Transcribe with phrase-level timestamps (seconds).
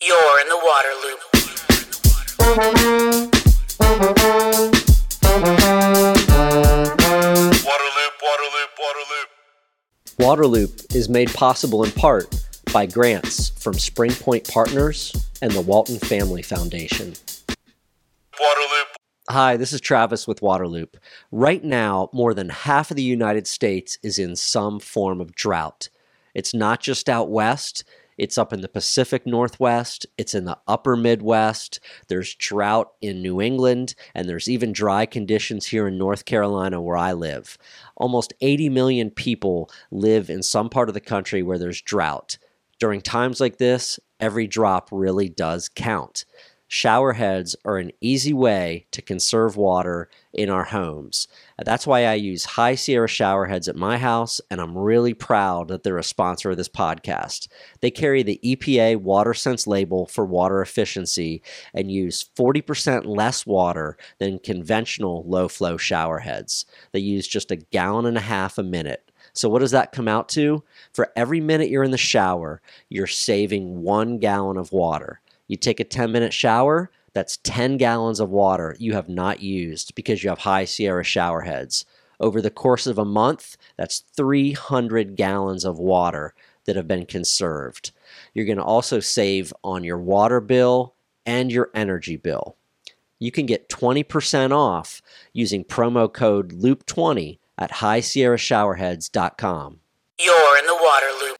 [0.00, 1.18] You're in the water loop.
[7.64, 9.28] Waterloop, Waterloop, Waterloop.
[10.18, 12.32] Waterloop is made possible in part
[12.72, 17.14] by grants from Spring Point Partners and the Walton Family Foundation.
[18.34, 18.84] Waterloop,
[19.30, 20.94] Hi, this is Travis with Waterloop.
[21.32, 25.88] Right now, more than half of the United States is in some form of drought.
[26.34, 27.82] It's not just out west,
[28.18, 33.40] it's up in the Pacific Northwest, it's in the upper Midwest, there's drought in New
[33.40, 37.56] England, and there's even dry conditions here in North Carolina where I live.
[37.96, 42.36] Almost 80 million people live in some part of the country where there's drought.
[42.78, 46.24] During times like this, every drop really does count.
[46.70, 51.26] Shower heads are an easy way to conserve water in our homes.
[51.64, 55.68] That's why I use High Sierra shower heads at my house, and I'm really proud
[55.68, 57.48] that they're a sponsor of this podcast.
[57.80, 61.40] They carry the EPA WaterSense label for water efficiency
[61.72, 66.66] and use 40% less water than conventional low flow shower heads.
[66.92, 69.10] They use just a gallon and a half a minute.
[69.32, 70.62] So, what does that come out to?
[70.92, 72.60] For every minute you're in the shower,
[72.90, 75.22] you're saving one gallon of water.
[75.48, 79.94] You take a 10 minute shower, that's 10 gallons of water you have not used
[79.94, 81.86] because you have high Sierra shower heads.
[82.20, 86.34] Over the course of a month, that's 300 gallons of water
[86.66, 87.90] that have been conserved.
[88.34, 92.56] You're going to also save on your water bill and your energy bill.
[93.18, 99.80] You can get 20% off using promo code LOOP20 at highsierrashowerheads.com.
[100.20, 101.38] You're in the water loop.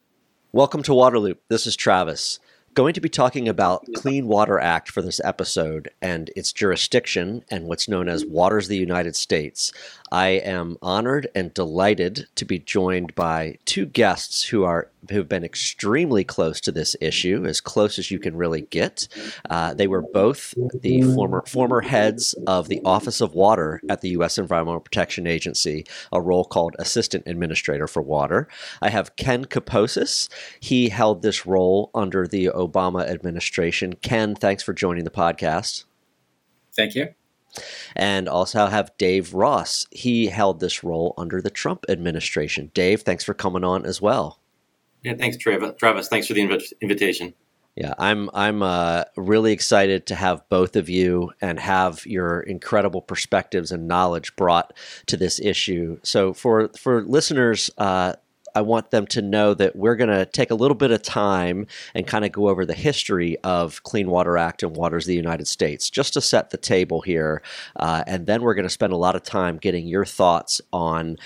[0.51, 1.37] Welcome to Waterloop.
[1.47, 2.39] This is Travis.
[2.79, 7.65] Going to be talking about Clean Water Act for this episode and its jurisdiction and
[7.65, 9.73] what's known as Waters of the United States.
[10.11, 15.43] I am honored and delighted to be joined by two guests who are who've been
[15.43, 19.07] extremely close to this issue, as close as you can really get.
[19.49, 24.09] Uh, they were both the former former heads of the Office of Water at the
[24.09, 24.37] U.S.
[24.37, 28.47] Environmental Protection Agency, a role called Assistant Administrator for Water.
[28.81, 30.29] I have Ken Kopocis.
[30.59, 33.93] He held this role under the Obama administration.
[33.93, 35.85] Ken, thanks for joining the podcast.
[36.75, 37.09] Thank you.
[37.95, 39.87] And also have Dave Ross.
[39.91, 42.71] He held this role under the Trump administration.
[42.73, 44.39] Dave, thanks for coming on as well.
[45.03, 45.73] Yeah, thanks, Travis.
[45.77, 47.33] Travis, thanks for the invi- invitation.
[47.75, 53.01] Yeah, I'm I'm uh, really excited to have both of you and have your incredible
[53.01, 54.73] perspectives and knowledge brought
[55.05, 55.99] to this issue.
[56.03, 57.69] So for for listeners.
[57.77, 58.13] Uh,
[58.55, 61.67] I want them to know that we're going to take a little bit of time
[61.93, 65.15] and kind of go over the history of Clean Water Act and Waters of the
[65.15, 67.41] United States, just to set the table here,
[67.75, 71.17] uh, and then we're going to spend a lot of time getting your thoughts on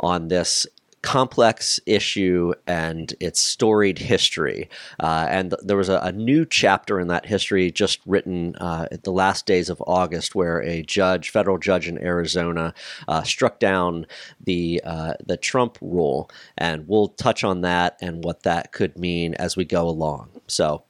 [0.00, 0.66] on this
[1.02, 4.68] complex issue and its storied history.
[5.00, 8.86] Uh, and th- there was a, a, new chapter in that history just written uh,
[8.92, 12.72] at the last days of August, where a judge, federal judge in Arizona,
[13.08, 14.06] uh, struck down
[14.40, 19.34] the uh, the Trump rule, and we'll touch on that and what that could mean
[19.34, 20.30] as we go along.
[20.46, 20.84] So.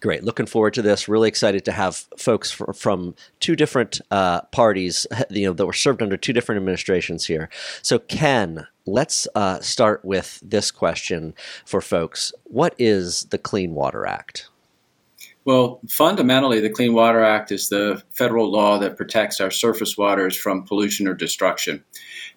[0.00, 0.22] Great.
[0.22, 1.08] Looking forward to this.
[1.08, 5.72] Really excited to have folks fr- from two different uh, parties, you know, that were
[5.72, 7.48] served under two different administrations here.
[7.82, 11.34] So, Ken, let's uh, start with this question
[11.64, 12.32] for folks.
[12.44, 14.48] What is the Clean Water Act?
[15.44, 20.36] Well, fundamentally, the Clean Water Act is the federal law that protects our surface waters
[20.36, 21.82] from pollution or destruction.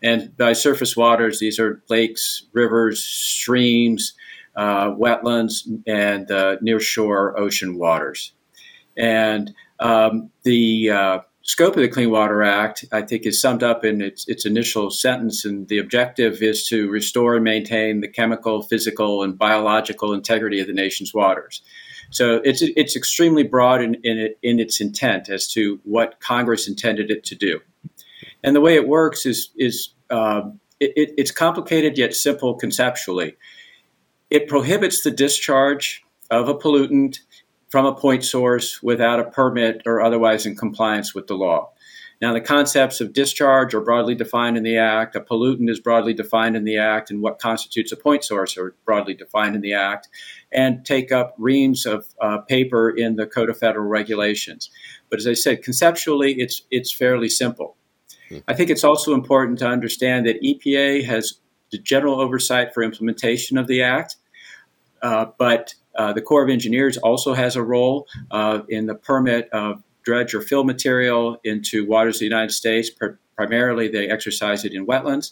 [0.01, 4.13] And by surface waters, these are lakes, rivers, streams,
[4.55, 8.31] uh, wetlands, and uh, near shore ocean waters.
[8.95, 13.85] And um, the uh, scope of the Clean Water Act, I think, is summed up
[13.85, 15.45] in its, its initial sentence.
[15.45, 20.67] And the objective is to restore and maintain the chemical, physical, and biological integrity of
[20.67, 21.61] the nation's waters.
[22.09, 27.11] So it's, it's extremely broad in, in, in its intent as to what Congress intended
[27.11, 27.59] it to do.
[28.43, 30.43] And the way it works is, is uh,
[30.79, 33.35] it, it's complicated yet simple conceptually.
[34.29, 37.19] It prohibits the discharge of a pollutant
[37.73, 41.71] from a point source without a permit or otherwise in compliance with the law.
[42.21, 46.13] Now, the concepts of discharge are broadly defined in the Act, a pollutant is broadly
[46.13, 49.73] defined in the Act, and what constitutes a point source are broadly defined in the
[49.73, 50.07] Act,
[50.51, 54.69] and take up reams of uh, paper in the Code of Federal Regulations.
[55.09, 57.75] But as I said, conceptually, it's, it's fairly simple.
[58.29, 58.37] Hmm.
[58.47, 61.39] I think it's also important to understand that EPA has
[61.71, 64.17] the general oversight for implementation of the Act,
[65.01, 69.83] uh, but the Corps of Engineers also has a role uh, in the permit of
[70.03, 72.89] dredge or fill material into waters of the United States.
[73.35, 75.31] Primarily, they exercise it in wetlands.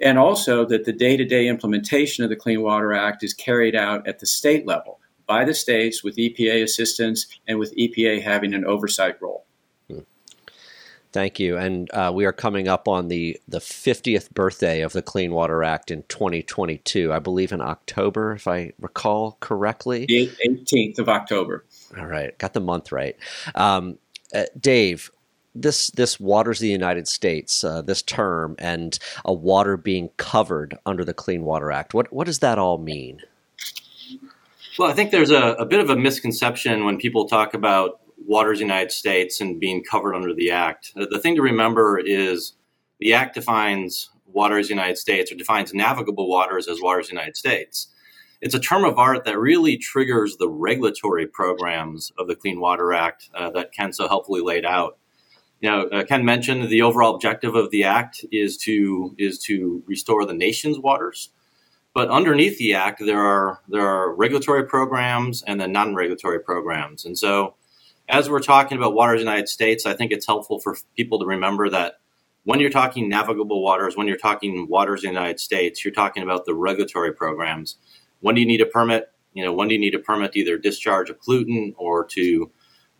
[0.00, 3.74] And also that the day to day implementation of the Clean Water Act is carried
[3.74, 8.52] out at the state level by the states with EPA assistance and with EPA having
[8.52, 9.45] an oversight role.
[11.12, 11.56] Thank you.
[11.56, 15.64] And uh, we are coming up on the, the 50th birthday of the Clean Water
[15.64, 20.06] Act in 2022, I believe in October, if I recall correctly.
[20.06, 21.64] The 18th of October.
[21.96, 23.16] All right, got the month right.
[23.54, 23.98] Um,
[24.34, 25.10] uh, Dave,
[25.54, 31.04] this this waters the United States, uh, this term, and a water being covered under
[31.04, 31.94] the Clean Water Act.
[31.94, 33.22] What what does that all mean?
[34.78, 38.56] Well, I think there's a, a bit of a misconception when people talk about waters
[38.56, 40.92] of the United States and being covered under the Act.
[40.94, 42.54] The thing to remember is
[42.98, 47.10] the Act defines waters of the United States or defines navigable waters as waters of
[47.10, 47.88] the United States.
[48.40, 52.92] It's a term of art that really triggers the regulatory programs of the Clean Water
[52.92, 54.98] Act uh, that Ken so helpfully laid out.
[55.60, 59.82] You know, uh, Ken mentioned the overall objective of the act is to is to
[59.86, 61.30] restore the nation's waters.
[61.94, 67.06] But underneath the act, there are there are regulatory programs and then non-regulatory programs.
[67.06, 67.54] And so,
[68.08, 71.18] as we're talking about waters in the United States, I think it's helpful for people
[71.18, 71.98] to remember that
[72.44, 76.22] when you're talking navigable waters, when you're talking waters in the United States, you're talking
[76.22, 77.76] about the regulatory programs.
[78.20, 79.10] When do you need a permit?
[79.34, 82.50] You know, when do you need a permit to either discharge a pollutant or to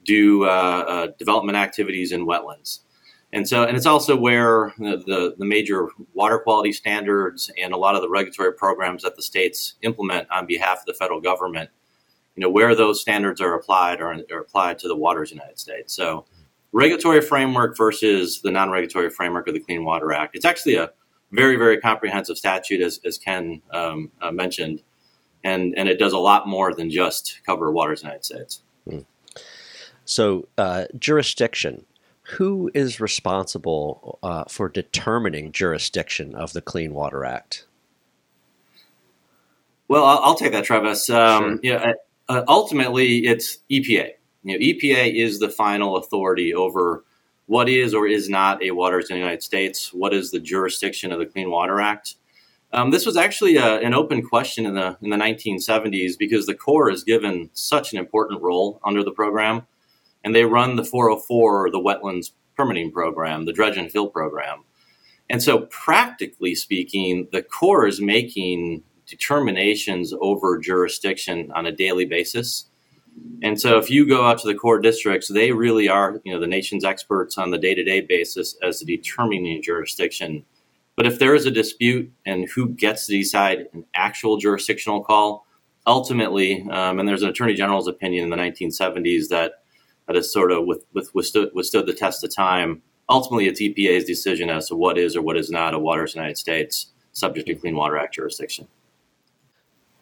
[0.05, 2.81] do uh, uh, development activities in wetlands?
[3.33, 7.77] And so, and it's also where the, the, the, major water quality standards and a
[7.77, 11.71] lot of the regulatory programs that the states implement on behalf of the federal government,
[12.37, 15.43] you know, where those standards are applied are, are applied to the waters of the
[15.43, 15.95] United States.
[15.95, 16.27] So,
[16.73, 20.37] regulatory framework versus the non-regulatory framework of the Clean Water Act.
[20.37, 20.91] It's actually a
[21.33, 24.83] very, very comprehensive statute, as, as Ken um, uh, mentioned,
[25.43, 28.63] and, and it does a lot more than just cover waters in the United States.
[28.89, 28.99] Hmm.
[30.05, 31.87] So, uh, jurisdiction
[32.23, 37.67] who is responsible uh, for determining jurisdiction of the Clean Water Act?
[39.89, 41.09] Well, I'll, I'll take that, Travis.
[41.09, 41.59] Um, sure.
[41.63, 41.93] Yeah,
[42.29, 44.11] uh, ultimately, it's EPA.
[44.43, 47.05] You know, EPA is the final authority over
[47.47, 49.93] what is or is not a waters in the United States.
[49.93, 52.17] What is the jurisdiction of the Clean Water Act?
[52.73, 56.47] Um, this was actually a, uh, an open question in the in the 1970s because
[56.47, 59.67] the Corps is given such an important role under the program
[60.25, 64.65] and they run the 404, the wetlands permitting program, the dredge and fill program.
[65.31, 72.67] And so, practically speaking, the Corps is making determinations over jurisdiction on a daily basis.
[73.43, 76.41] And so, if you go out to the Corps districts, they really are, you know,
[76.41, 80.45] the nation's experts on the day-to-day basis as to determining jurisdiction.
[80.97, 85.47] But if there is a dispute and who gets to decide an actual jurisdictional call,
[85.87, 89.53] ultimately, um, and there's an attorney general's opinion in the 1970s that
[90.07, 92.81] that has sort of with, with, withstood, withstood the test of time.
[93.09, 96.39] Ultimately, it's EPA's decision as to what is or what is not a waters United
[96.39, 98.69] States subject to Clean Water Act jurisdiction.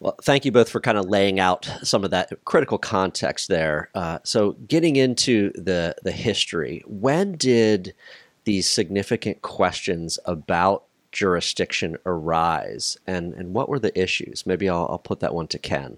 [0.05, 3.89] Well, thank you both for kind of laying out some of that critical context there.
[3.95, 7.95] Uh, so, getting into the the history, when did
[8.43, 14.45] these significant questions about jurisdiction arise, and and what were the issues?
[14.45, 15.97] Maybe I'll, I'll put that one to Ken.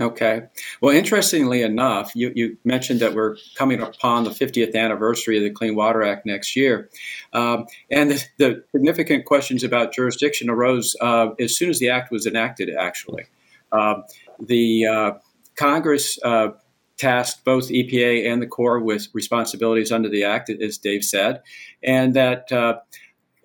[0.00, 0.42] Okay.
[0.80, 5.50] Well, interestingly enough, you, you mentioned that we're coming upon the 50th anniversary of the
[5.50, 6.88] Clean Water Act next year.
[7.32, 12.12] Um, and the, the, significant questions about jurisdiction arose uh, as soon as the act
[12.12, 13.24] was enacted, actually.
[13.72, 14.02] Uh,
[14.38, 15.10] the uh,
[15.56, 16.50] Congress uh,
[16.96, 21.42] tasked both EPA and the Corps with responsibilities under the act, as Dave said,
[21.82, 22.52] and that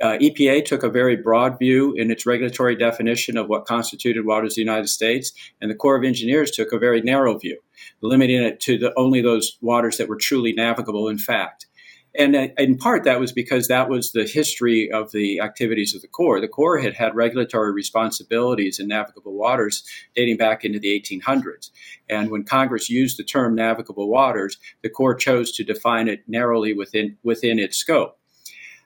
[0.02, 4.54] uh, EPA took a very broad view in its regulatory definition of what constituted waters
[4.54, 5.32] of the United States,
[5.62, 7.60] and the Corps of Engineers took a very narrow view,
[8.02, 11.68] limiting it to the, only those waters that were truly navigable in fact.
[12.16, 16.02] And uh, in part, that was because that was the history of the activities of
[16.02, 16.40] the Corps.
[16.40, 19.84] The Corps had had regulatory responsibilities in navigable waters
[20.16, 21.72] dating back into the 1800s.
[22.10, 26.74] And when Congress used the term navigable waters, the Corps chose to define it narrowly
[26.74, 28.20] within, within its scope.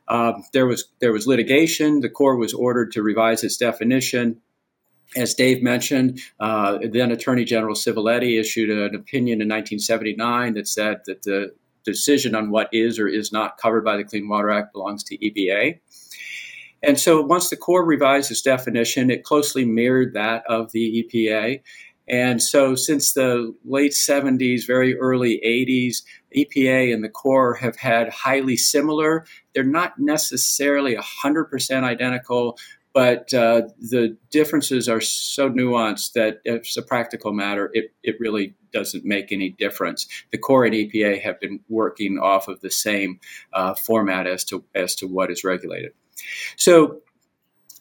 [0.07, 1.99] Um, there was there was litigation.
[1.99, 4.41] The Corps was ordered to revise its definition.
[5.15, 11.01] As Dave mentioned, uh, then Attorney General Civiletti issued an opinion in 1979 that said
[11.05, 11.53] that the
[11.85, 15.17] decision on what is or is not covered by the Clean Water Act belongs to
[15.17, 15.79] EPA.
[16.83, 21.61] And so once the Corps revised its definition, it closely mirrored that of the EPA.
[22.09, 26.03] And so, since the late 70s, very early 80s,
[26.35, 29.25] EPA and the Corps have had highly similar.
[29.53, 32.57] They're not necessarily 100% identical,
[32.93, 38.55] but uh, the differences are so nuanced that, as a practical matter, it, it really
[38.71, 40.07] doesn't make any difference.
[40.31, 43.19] The Corps and EPA have been working off of the same
[43.53, 45.91] uh, format as to as to what is regulated.
[46.55, 47.01] So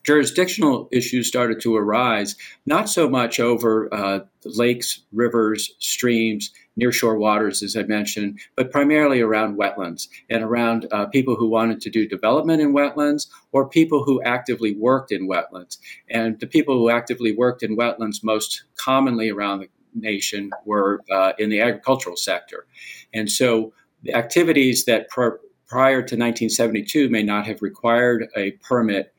[0.06, 7.62] jurisdictional issues started to arise, not so much over uh, lakes, rivers, streams, nearshore waters,
[7.62, 12.06] as I mentioned, but primarily around wetlands and around uh, people who wanted to do
[12.06, 15.78] development in wetlands or people who actively worked in wetlands.
[16.08, 21.32] And the people who actively worked in wetlands most commonly around the nation were uh,
[21.38, 22.66] in the agricultural sector.
[23.12, 23.72] And so
[24.02, 29.12] the activities that pr- prior to 1972 may not have required a permit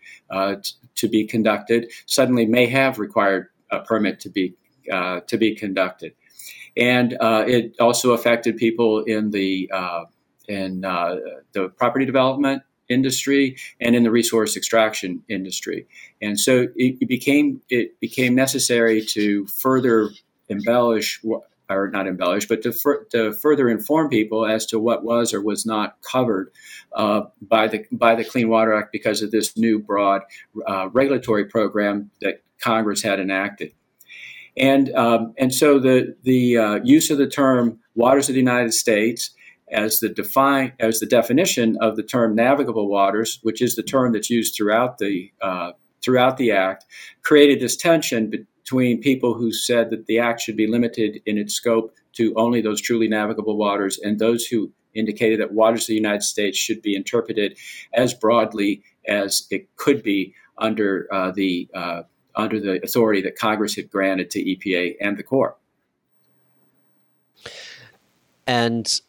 [0.61, 4.53] t- to be conducted suddenly may have required a permit to be
[4.91, 6.13] uh, to be conducted,
[6.75, 10.05] and uh, it also affected people in the uh,
[10.47, 11.17] in uh,
[11.51, 15.85] the property development industry and in the resource extraction industry,
[16.21, 20.09] and so it, became it became necessary to further
[20.49, 21.21] embellish
[21.69, 25.41] or not embellish, but to, fur- to further inform people as to what was or
[25.41, 26.51] was not covered
[26.93, 30.21] uh, by the by the Clean Water Act because of this new broad
[30.65, 33.73] uh, regulatory program that Congress had enacted.
[34.55, 38.73] And um, and so the the uh, use of the term waters of the United
[38.73, 39.31] States
[39.69, 44.13] as the define as the definition of the term navigable waters, which is the term
[44.13, 45.71] that's used throughout the uh,
[46.01, 46.85] throughout the act,
[47.21, 51.53] created this tension between people who said that the act should be limited in its
[51.53, 55.93] scope to only those truly navigable waters and those who indicated that waters of the
[55.93, 57.57] United States should be interpreted
[57.93, 62.01] as broadly as it could be under uh, the uh,
[62.35, 65.55] under the authority that Congress had granted to EPA and the Corps.
[68.45, 68.99] And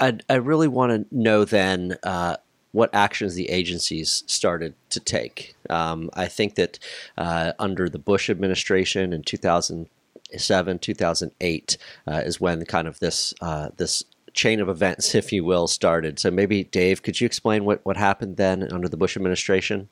[0.00, 2.38] I, I really want to know then uh,
[2.74, 5.54] what actions the agencies started to take.
[5.70, 6.80] Um, I think that
[7.16, 11.78] uh, under the Bush administration in 2007, 2008
[12.08, 14.02] uh, is when kind of this uh, this
[14.32, 16.18] chain of events, if you will, started.
[16.18, 19.88] So maybe Dave, could you explain what, what happened then under the Bush administration?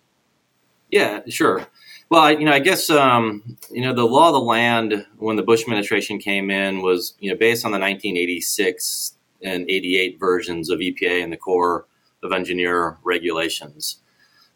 [0.91, 1.65] Yeah, sure.
[2.11, 5.45] Well, you know, I guess um, you know the law of the land when the
[5.45, 10.81] Bush administration came in was you know based on the 1986 and 88 versions of
[10.81, 11.87] EPA and the Corps
[12.23, 13.99] of engineer regulations.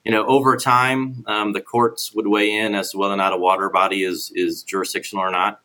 [0.04, 3.32] You know, over time, um, the courts would weigh in as to whether or not
[3.32, 5.60] a water body is is jurisdictional or not,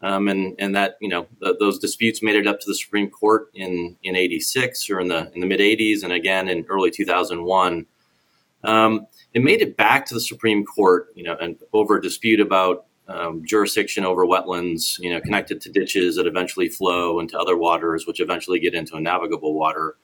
[0.00, 3.10] um, and and that you know the, those disputes made it up to the Supreme
[3.10, 6.90] Court in in '86 or in the in the mid '80s, and again in early
[6.90, 7.86] 2001.
[8.62, 12.40] Um, it made it back to the Supreme Court, you know, and over a dispute
[12.40, 17.56] about um, jurisdiction over wetlands, you know, connected to ditches that eventually flow into other
[17.56, 19.96] waters, which eventually get into a navigable water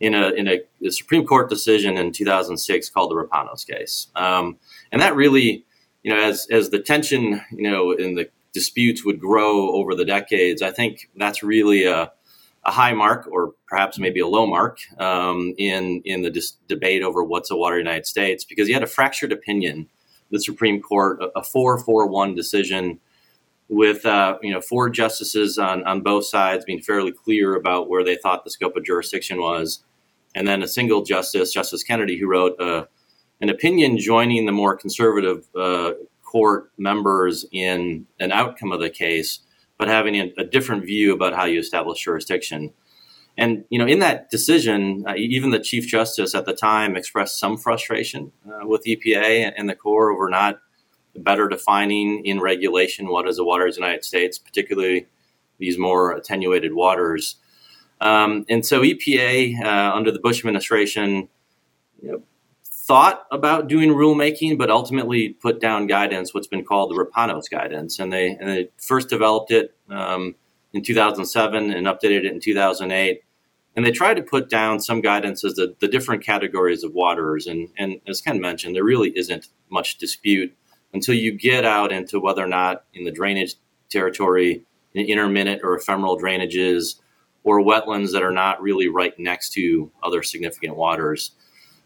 [0.00, 4.56] in a in a, Supreme Court decision in 2006 called the Rapanos case, um,
[4.90, 5.64] and that really,
[6.02, 10.04] you know, as as the tension, you know, in the disputes would grow over the
[10.04, 12.10] decades, I think that's really a,
[12.64, 17.02] a high mark, or perhaps maybe a low mark, um, in in the dis- debate
[17.02, 19.88] over what's a water United States, because you had a fractured opinion.
[20.32, 23.00] The Supreme Court, a four four one decision
[23.68, 28.02] with uh, you know four justices on, on both sides being fairly clear about where
[28.02, 29.84] they thought the scope of jurisdiction was
[30.34, 32.84] and then a single justice, Justice Kennedy, who wrote uh,
[33.40, 39.40] an opinion joining the more conservative uh, court members in an outcome of the case,
[39.78, 42.72] but having a, a, different view about how you establish jurisdiction.
[43.36, 47.38] And you know, in that decision, uh, even the chief justice at the time expressed
[47.38, 50.60] some frustration uh, with EPA and the Corps over not
[51.16, 55.06] better defining in regulation what is a waters of the United States, particularly
[55.58, 57.36] these more attenuated waters.
[58.00, 61.28] Um, and so EPA uh, under the Bush administration
[62.02, 62.22] you know,
[62.64, 67.98] thought about doing rulemaking, but ultimately put down guidance, what's been called the Rapanos guidance,
[67.98, 70.34] and they and they first developed it um,
[70.72, 73.22] in 2007 and updated it in 2008.
[73.76, 77.46] And they tried to put down some guidance as the, the different categories of waters.
[77.46, 80.52] And, and as Ken mentioned, there really isn't much dispute
[80.92, 83.54] until you get out into whether or not in the drainage
[83.88, 84.64] territory,
[84.94, 86.96] in intermittent or ephemeral drainages,
[87.42, 91.32] or wetlands that are not really right next to other significant waters.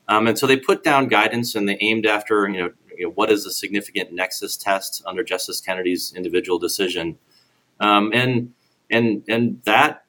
[0.08, 3.12] Um, and so they put down guidance and they aimed after, you know, you know,
[3.12, 7.18] what is the significant nexus test under Justice Kennedy's individual decision.
[7.80, 8.52] Um, and,
[8.90, 10.04] and, and that,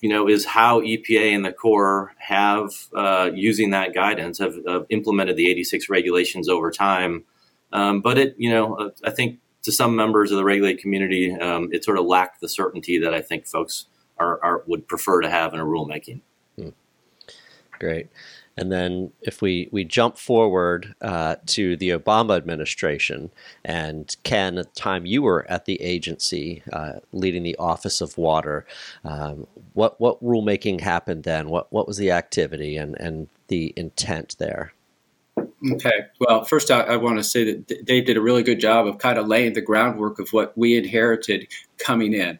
[0.00, 4.86] you know, is how EPA and the Corps have, uh, using that guidance, have, have,
[4.88, 7.24] implemented the 86 regulations over time.
[7.72, 11.68] Um, but it, you know, I think to some members of the regulated community, um,
[11.72, 13.86] it sort of lacked the certainty that I think folks
[14.18, 16.20] are, are would prefer to have in a rulemaking.
[16.56, 16.70] Hmm.
[17.78, 18.08] Great.
[18.56, 23.30] And then if we, we jump forward uh, to the Obama administration,
[23.64, 28.18] and Ken, at the time you were at the agency uh, leading the Office of
[28.18, 28.66] Water,
[29.04, 31.48] um, what, what rulemaking happened then?
[31.48, 34.74] What, what was the activity and, and the intent there?
[35.72, 36.06] Okay.
[36.20, 38.98] Well, first, I, I want to say that Dave did a really good job of
[38.98, 42.38] kind of laying the groundwork of what we inherited coming in.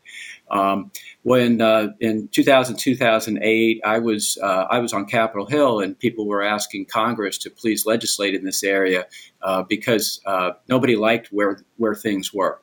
[0.50, 0.90] Um,
[1.22, 6.26] when uh, in 2000 2008 I was uh, I was on Capitol Hill and people
[6.26, 9.06] were asking Congress to please legislate in this area
[9.40, 12.60] uh, because uh, nobody liked where where things were,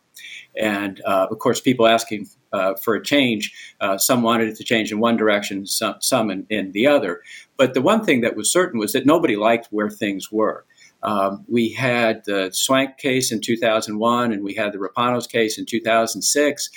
[0.57, 3.53] and uh, of course people asking uh, for a change
[3.97, 7.21] some wanted it to change in one direction some some in, in, the other,
[7.57, 10.65] but the one thing that was certain was that nobody liked where things were.
[11.01, 15.65] Um, we had the SWANCC case in 2001 and we had the Rapanos case in
[15.65, 16.69] 2006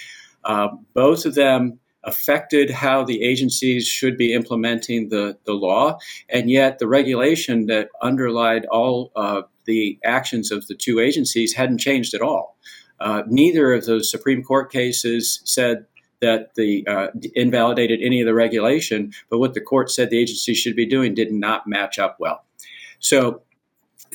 [0.45, 6.51] uh, both of them affected how the agencies should be implementing the, the law, and
[6.51, 12.13] yet the regulation that underlied all uh, the actions of the two agencies hadn't changed
[12.15, 12.57] at all.
[12.99, 15.87] Uh, neither of those Supreme Court cases said
[16.21, 20.55] that the uh, invalidated any of the regulation, but what the court said the agency
[20.55, 22.45] should be doing did not match up well.
[23.01, 23.43] So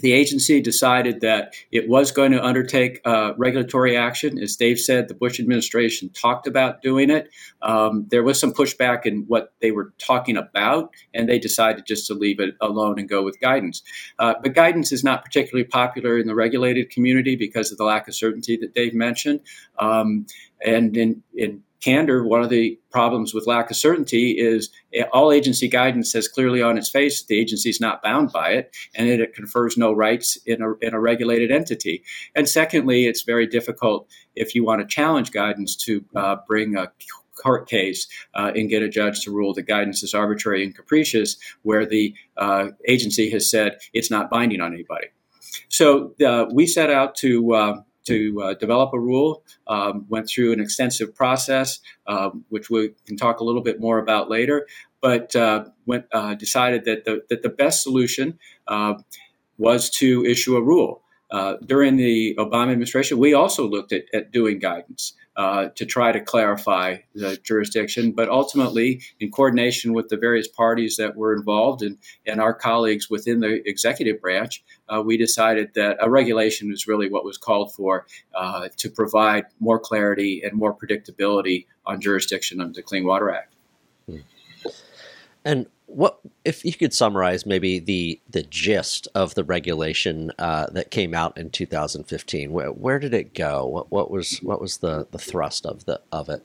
[0.01, 4.37] the agency decided that it was going to undertake uh, regulatory action.
[4.41, 7.29] As Dave said, the Bush administration talked about doing it.
[7.61, 12.07] Um, there was some pushback in what they were talking about, and they decided just
[12.07, 13.81] to leave it alone and go with guidance.
[14.19, 18.07] Uh, but guidance is not particularly popular in the regulated community because of the lack
[18.07, 19.41] of certainty that Dave mentioned.
[19.79, 20.25] Um,
[20.65, 24.69] and in, in candor, one of the problems with lack of certainty is
[25.13, 28.75] all agency guidance says clearly on its face the agency is not bound by it
[28.95, 32.03] and it confers no rights in a, in a regulated entity.
[32.35, 36.91] And secondly, it's very difficult if you want to challenge guidance to uh, bring a
[37.37, 41.37] court case uh, and get a judge to rule that guidance is arbitrary and capricious,
[41.61, 45.07] where the uh, agency has said it's not binding on anybody.
[45.69, 49.43] So uh, we set out to uh, to uh, develop a rule.
[49.67, 53.99] Um, went through an extensive process, um, which we can talk a little bit more
[53.99, 54.67] about later.
[55.01, 58.95] But uh, went, uh, decided that the that the best solution uh,
[59.57, 61.01] was to issue a rule.
[61.29, 66.11] Uh, during the Obama administration, we also looked at, at doing guidance uh, to try
[66.11, 71.83] to clarify the jurisdiction, but ultimately, in coordination with the various parties that were involved
[71.83, 76.87] and, and our colleagues within the executive branch, uh, we decided that a regulation was
[76.87, 82.59] really what was called for uh, to provide more clarity and more predictability on jurisdiction
[82.59, 83.53] under the Clean Water Act.
[85.45, 90.91] And what if you could summarize maybe the the gist of the regulation uh, that
[90.91, 92.51] came out in 2015?
[92.51, 93.65] Where, where did it go?
[93.65, 96.43] What, what was what was the, the thrust of the of it?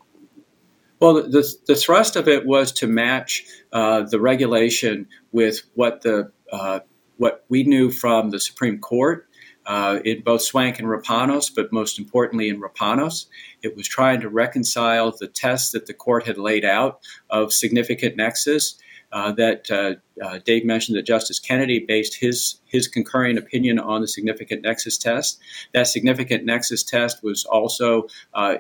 [1.00, 6.30] Well, the, the thrust of it was to match uh, the regulation with what the
[6.52, 6.80] uh,
[7.16, 9.26] what we knew from the Supreme Court
[9.66, 13.26] uh, in both SWANCC and Rapanos, but most importantly in Rapanos.
[13.62, 18.16] It was trying to reconcile the test that the court had laid out of significant
[18.16, 18.78] nexus
[19.12, 19.94] that uh,
[20.24, 24.96] uh, Dave mentioned that Justice Kennedy based his his concurring opinion on the significant nexus
[24.96, 25.38] test.
[25.74, 28.54] That significant nexus test was also uh,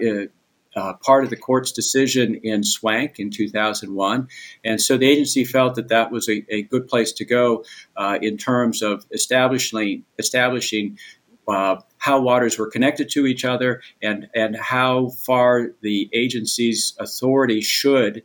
[0.74, 4.28] uh, part of the court's decision in SWANCC in 2001.
[4.64, 7.64] And so the agency felt that that was a, a good place to go
[7.96, 10.98] uh, in terms of establishing, establishing
[11.48, 17.60] uh, how waters were connected to each other and, and how far the agency's authority
[17.60, 18.22] should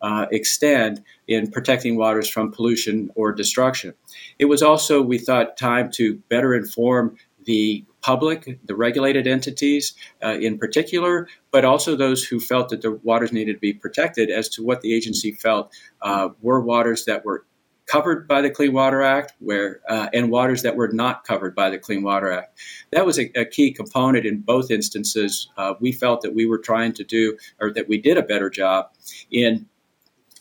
[0.00, 3.94] uh, extend in protecting waters from pollution or destruction.
[4.38, 10.38] It was also, we thought, time to better inform the public, the regulated entities uh,
[10.40, 14.48] in particular, but also those who felt that the waters needed to be protected as
[14.48, 17.44] to what the agency felt uh, were waters that were
[17.86, 21.68] covered by the Clean Water Act, where uh, and waters that were not covered by
[21.70, 22.56] the Clean Water Act.
[22.92, 25.48] That was a, a key component in both instances.
[25.56, 28.48] Uh, we felt that we were trying to do, or that we did a better
[28.48, 28.90] job
[29.30, 29.66] in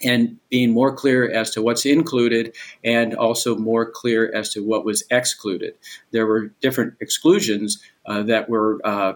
[0.01, 4.85] and being more clear as to what's included and also more clear as to what
[4.85, 5.73] was excluded.
[6.11, 9.13] There were different exclusions uh, that were uh,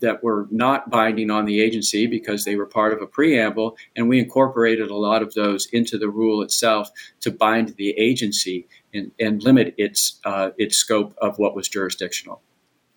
[0.00, 4.08] that were not binding on the agency because they were part of a preamble, and
[4.08, 9.10] we incorporated a lot of those into the rule itself to bind the agency and,
[9.20, 12.40] and limit its uh, its scope of what was jurisdictional.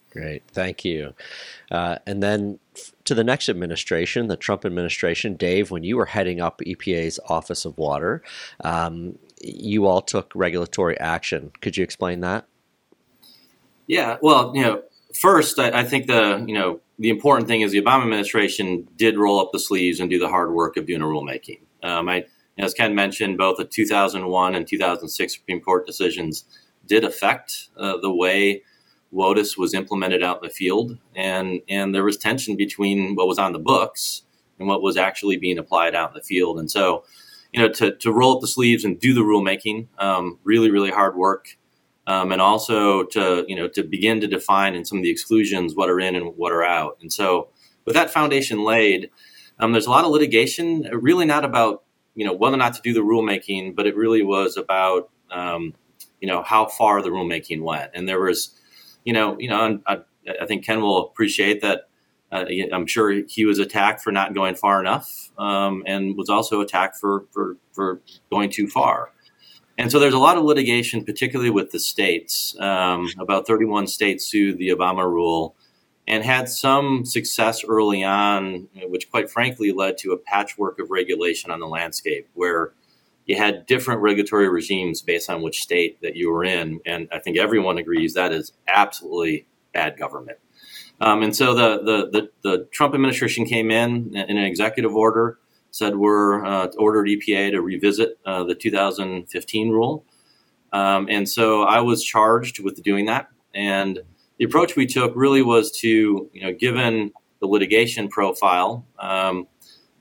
[0.10, 1.14] Great, thank you.
[1.70, 2.60] Uh, and then
[3.06, 7.66] to the next administration, the Trump administration, Dave, when you were heading up EPA's Office
[7.66, 8.24] of Water,
[8.64, 11.52] um, you all took regulatory action.
[11.62, 12.48] Could you explain that?
[13.88, 14.84] Yeah, well, you know,
[15.14, 19.18] first, I, I think the you know the important thing is the Obama administration did
[19.18, 21.60] roll up the sleeves and do the hard work of doing a rulemaking.
[21.84, 22.26] Um, I,
[22.58, 26.46] as Ken mentioned, both the 2001 and 2006 Supreme Court decisions
[26.88, 28.64] did affect uh, the way
[29.14, 33.40] WOTUS was implemented out in the field, and and there was tension between what was
[33.40, 34.24] on the books
[34.60, 36.60] and what was actually being applied out in the field.
[36.60, 37.04] And so,
[37.54, 40.92] you know, to, to roll up the sleeves and do the rulemaking, um, really, really
[40.92, 41.58] hard work.
[42.08, 45.76] um, and also to you know to begin to define in some of the exclusions
[45.76, 46.98] what are in and what are out.
[47.02, 47.50] And so,
[47.86, 49.10] with that foundation laid,
[49.60, 50.84] um, there's a lot of litigation.
[50.92, 54.24] Really, not about you know whether or not to do the rulemaking, but it really
[54.24, 55.74] was about um,
[56.22, 57.92] you know how far the rulemaking went.
[57.94, 58.56] And there was,
[59.06, 60.00] you know, you know, I,
[60.42, 61.88] I think Ken will appreciate that.
[62.32, 66.60] Uh, I'm sure he was attacked for not going far enough, um, and was also
[66.60, 69.12] attacked for, for for going too far.
[69.78, 72.56] And so there's a lot of litigation, particularly with the states.
[72.60, 75.56] Um, about 31 states sued the Obama rule
[76.08, 81.52] and had some success early on, which quite frankly led to a patchwork of regulation
[81.52, 82.74] on the landscape where
[83.26, 86.80] you had different regulatory regimes based on which state that you were in.
[86.86, 90.38] And I think everyone agrees that is absolutely bad government.
[91.02, 95.38] Um, and so the, the, the, the, Trump administration came in in an executive order
[95.72, 100.06] said we're uh, ordered EPA to revisit uh, the 2015 rule.
[100.72, 103.28] Um, and so I was charged with doing that.
[103.54, 104.00] And
[104.38, 107.12] the approach we took really was to, you know, given
[107.42, 109.48] the litigation profile, um,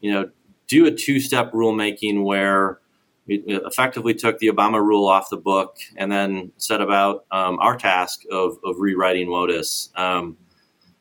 [0.00, 0.30] you know,
[0.68, 2.78] do a two-step rulemaking where
[3.26, 7.76] we effectively took the Obama rule off the book and then set about um, our
[7.76, 9.96] task of, of rewriting WOTUS.
[9.98, 10.36] Um,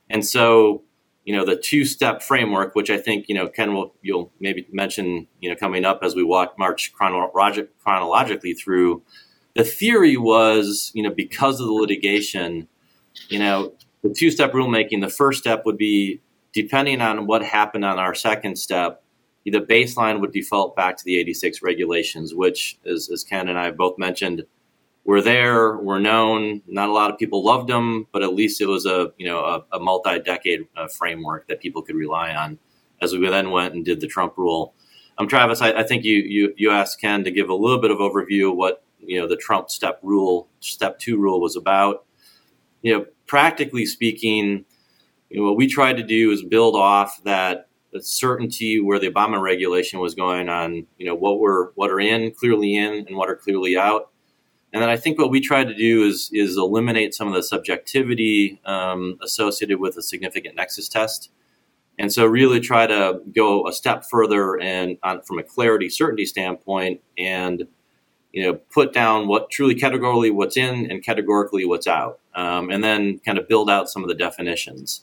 [0.09, 0.83] and so
[1.25, 4.67] you know the two step framework, which I think you know Ken will you'll maybe
[4.71, 9.01] mention you know coming up as we walk march chronolog- chronologically through.
[9.55, 12.67] The theory was you know because of the litigation,
[13.29, 15.01] you know the two step rulemaking.
[15.01, 16.21] The first step would be
[16.53, 19.02] depending on what happened on our second step.
[19.45, 23.71] The baseline would default back to the 86 regulations, which, as, as Ken and I
[23.71, 24.45] both mentioned,
[25.03, 26.61] were there, were known.
[26.67, 29.39] Not a lot of people loved them, but at least it was a you know
[29.39, 32.57] a, a multi-decade uh, framework that people could rely on.
[33.01, 34.73] As we then went and did the Trump rule,
[35.17, 37.91] um, Travis, I, I think you, you you asked Ken to give a little bit
[37.91, 42.05] of overview of what you know the Trump step rule, step two rule was about.
[42.81, 44.65] You know, practically speaking,
[45.29, 47.67] you know, what we tried to do is build off that
[48.01, 50.87] certainty where the Obama regulation was going on.
[50.97, 54.09] You know, what were what are in clearly in and what are clearly out
[54.73, 57.43] and then I think what we try to do is is eliminate some of the
[57.43, 61.29] subjectivity um, associated with a significant nexus test,
[61.99, 66.25] and so really try to go a step further and on, from a clarity certainty
[66.25, 67.67] standpoint, and
[68.31, 72.83] you know put down what truly categorically what's in and categorically what's out, um, and
[72.83, 75.01] then kind of build out some of the definitions.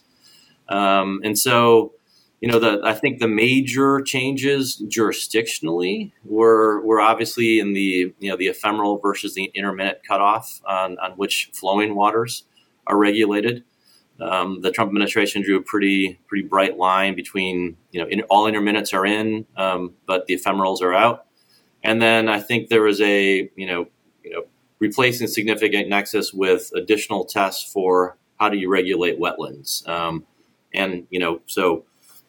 [0.67, 1.93] Um, and so
[2.41, 8.31] you know, the I think the major changes jurisdictionally were were obviously in the you
[8.31, 12.45] know the ephemeral versus the intermittent cutoff on, on which flowing waters
[12.87, 13.63] are regulated.
[14.19, 18.47] Um, the Trump administration drew a pretty pretty bright line between you know in, all
[18.47, 21.27] intermittents are in, um, but the ephemerals are out.
[21.83, 23.85] And then I think there was a you know
[24.23, 24.43] you know
[24.79, 30.25] replacing significant nexus with additional tests for how do you regulate wetlands, um,
[30.73, 31.85] and you know so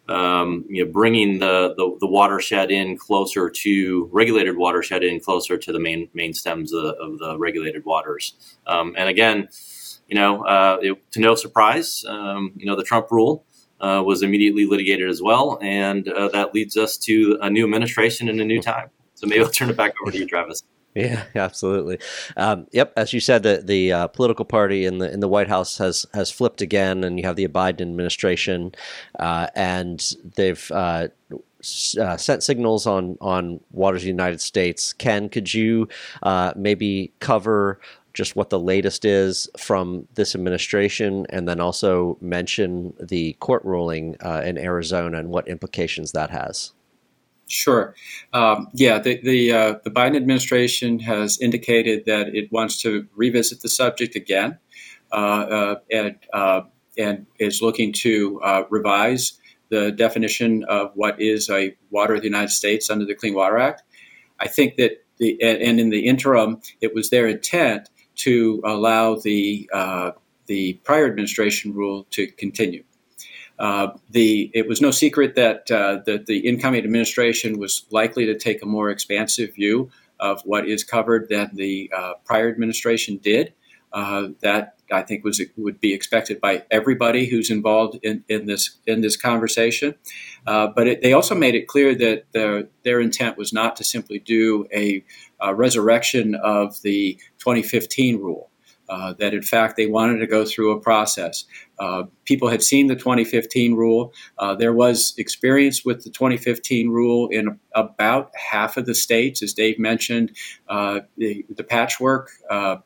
[0.08, 5.56] um, you know, bringing the, the, the, watershed in closer to regulated watershed in closer
[5.56, 8.34] to the main main stems of the, of the regulated waters.
[8.66, 9.48] Um, and again,
[10.08, 13.44] you know, uh, it, to no surprise, um, you know, the Trump rule
[13.80, 18.28] uh, was immediately litigated as well, and uh, that leads us to a new administration
[18.28, 18.90] and a new time.
[19.14, 20.62] So maybe I'll turn it back over to you, Travis.
[20.94, 21.98] Yeah, absolutely.
[22.36, 25.48] Um, yep, as you said, the the uh, political party in the in the White
[25.48, 28.74] House has has flipped again, and you have the Biden administration,
[29.18, 30.70] uh, and they've.
[30.70, 31.08] Uh,
[32.00, 34.92] uh, sent signals on on waters of the United States.
[34.92, 35.86] Ken, could you
[36.24, 37.78] uh, maybe cover
[38.14, 44.16] just what the latest is from this administration, and then also mention the court ruling
[44.24, 46.72] uh, in Arizona and what implications that has?
[47.52, 47.94] Sure.
[48.32, 53.60] Um, yeah, the the, uh, the, Biden administration has indicated that it wants to revisit
[53.60, 54.58] the subject again,
[55.12, 56.62] uh, uh, and uh,
[56.96, 59.38] and is looking to uh, revise
[59.68, 63.58] the definition of what is a water of the United States under the Clean Water
[63.58, 63.82] Act.
[64.40, 69.68] I think that the and in the interim, it was their intent to allow the
[70.46, 72.82] the prior administration rule to continue.
[73.58, 78.36] Uh, the it was no secret that uh, that the incoming administration was likely to
[78.36, 83.52] take a more expansive view of what is covered than the uh, prior administration did.
[83.92, 89.00] That I think was would be expected by everybody who's involved in, in this in
[89.00, 89.94] this conversation.
[90.46, 93.84] Uh, but it, they also made it clear that their their intent was not to
[93.84, 95.04] simply do a,
[95.40, 98.50] a resurrection of the 2015 rule.
[98.92, 101.46] Uh, that in fact they wanted to go through a process.
[101.78, 104.12] Uh, people had seen the 2015 rule.
[104.38, 109.54] Uh, there was experience with the 2015 rule in about half of the states, as
[109.54, 110.36] Dave mentioned.
[110.68, 112.76] Uh, the, the, patchwork, uh,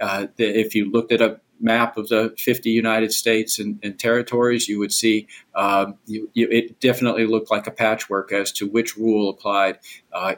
[0.00, 3.98] uh, the, if you looked at a map of the 50 United States and, and
[3.98, 8.66] territories, you would see um, you, you, it definitely looked like a patchwork as to
[8.66, 9.78] which rule applied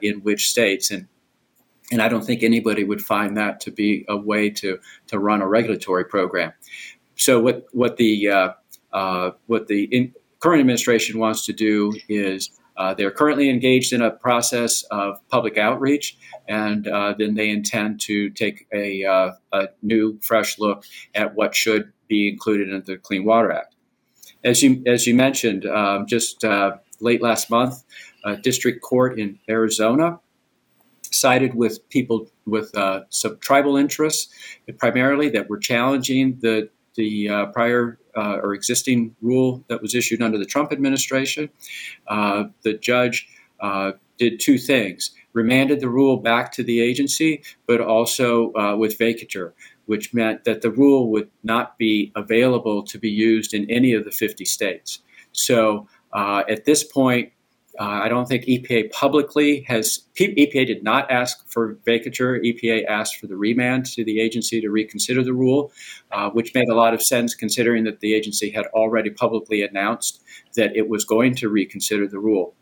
[0.03, 0.91] in which states.
[0.91, 1.07] And
[1.93, 5.43] and I don't think anybody would find that to be a way to, to run
[5.43, 6.53] a regulatory program.
[7.17, 8.53] So what what the uh,
[8.93, 14.03] uh, what the in, current administration wants to do is uh, they're currently engaged in
[14.03, 19.69] a process of public outreach, and uh, then they intend to take a, uh, a,
[19.83, 23.75] new, fresh look at what should be included in the Clean Water Act.
[24.45, 27.83] As you as you mentioned, um, just uh, late last month,
[28.25, 30.21] a district court in Arizona
[31.17, 34.29] sided with people with uh, some tribal interests,
[34.79, 40.23] primarily that were challenging the the uh, prior uh, or existing rule that was issued
[40.23, 41.51] under the Trump administration.
[42.09, 43.29] Uh, the judge
[43.61, 48.99] uh, did two things: remanded the rule back to the agency, but also uh, with
[48.99, 49.53] vacatur.
[49.87, 54.05] Which meant that the rule would not be available to be used in any of
[54.05, 54.99] the 50 states.
[55.31, 57.31] So at this point,
[57.79, 60.01] uh, I don't think EPA publicly has.
[60.19, 62.41] EPA did not ask for vacatur.
[62.43, 65.73] EPA asked for the remand to the agency to reconsider the rule,
[66.13, 70.23] uh, which made a lot of sense considering that the agency had already publicly announced
[70.55, 72.55] that it was going to reconsider the rule.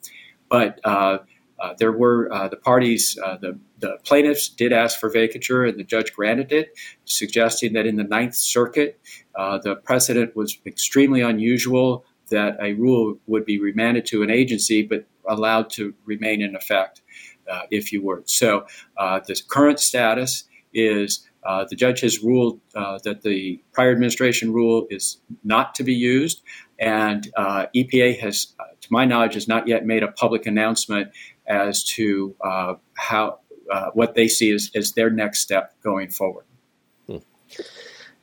[0.49, 1.19] But uh,
[1.61, 5.79] uh there were uh, the parties, uh, the, the plaintiffs did ask for vacatur, and
[5.79, 8.99] the judge granted it, suggesting that in the Ninth Circuit,
[9.37, 15.07] the precedent was extremely unusual that a rule would be remanded to an agency but
[15.29, 17.03] allowed to remain in effect,
[17.51, 18.23] uh, if you were.
[18.27, 23.93] So uh, the current status is uh, the judge has ruled uh, that the prior
[23.93, 26.43] administration rule is not to be used,
[26.79, 31.11] and uh, EPA has, uh, to my knowledge, has not yet made a public announcement
[31.47, 32.35] as to
[32.95, 33.39] how
[33.93, 36.47] what they see as, as their next step going forward.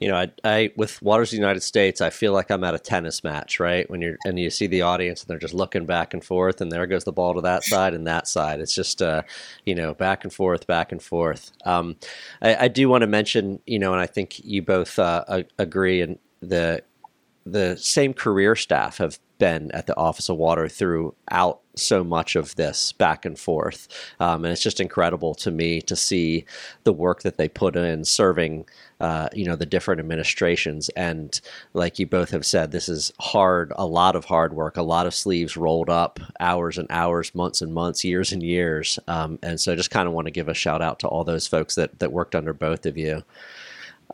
[0.01, 2.73] You know, I, I with Waters of the United States, I feel like I'm at
[2.73, 3.89] a tennis match, right?
[3.89, 6.71] When you're and you see the audience and they're just looking back and forth, and
[6.71, 8.59] there goes the ball to that side and that side.
[8.59, 9.21] It's just, uh,
[9.65, 11.51] you know, back and forth, back and forth.
[11.65, 11.95] Um,
[12.41, 16.01] I, I, do want to mention, you know, and I think you both uh, agree,
[16.01, 16.83] and the
[17.45, 22.55] the same career staff have been at the Office of Water throughout so much of
[22.57, 23.87] this back and forth.
[24.19, 26.45] Um, and it's just incredible to me to see
[26.83, 28.67] the work that they put in serving,
[28.99, 30.89] uh, you know, the different administrations.
[30.89, 31.41] And
[31.73, 35.07] like you both have said, this is hard, a lot of hard work, a lot
[35.07, 38.99] of sleeves rolled up, hours and hours, months and months, years and years.
[39.07, 41.23] Um, and so I just kind of want to give a shout out to all
[41.23, 43.23] those folks that, that worked under both of you.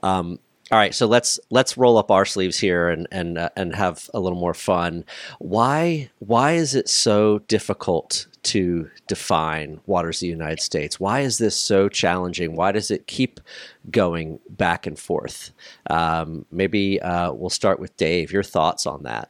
[0.03, 3.73] Um, all right, so let's let's roll up our sleeves here and and uh, and
[3.73, 5.05] have a little more fun.
[5.39, 10.99] Why why is it so difficult to define waters of the United States?
[10.99, 12.55] Why is this so challenging?
[12.55, 13.39] Why does it keep
[13.89, 15.51] going back and forth?
[15.89, 18.33] Um, maybe uh, we'll start with Dave.
[18.33, 19.29] Your thoughts on that?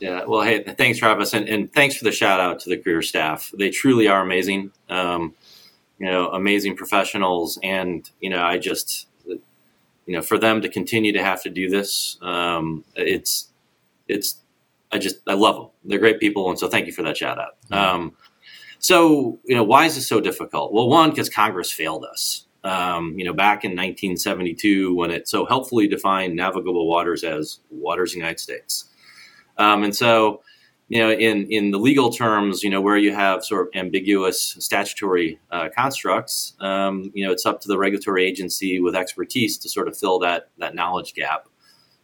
[0.00, 3.00] Yeah, well, hey, thanks, Travis, and, and thanks for the shout out to the career
[3.00, 3.50] staff.
[3.56, 4.72] They truly are amazing.
[4.90, 5.34] Um,
[5.98, 9.06] you know, amazing professionals, and you know, I just
[10.06, 13.50] you know, for them to continue to have to do this, um, it's
[14.08, 14.40] it's
[14.92, 15.68] I just I love them.
[15.84, 17.56] They're great people, and so thank you for that shout out.
[17.72, 18.16] Um,
[18.78, 20.72] so you know, why is this so difficult?
[20.72, 22.46] Well, one because Congress failed us.
[22.62, 28.12] Um, you know, back in 1972 when it so helpfully defined navigable waters as waters
[28.12, 28.86] in the United States,
[29.56, 30.42] um, and so
[30.88, 34.56] you know, in in the legal terms, you know, where you have sort of ambiguous
[34.60, 39.68] statutory uh, constructs, um, you know, it's up to the regulatory agency with expertise to
[39.68, 41.48] sort of fill that that knowledge gap.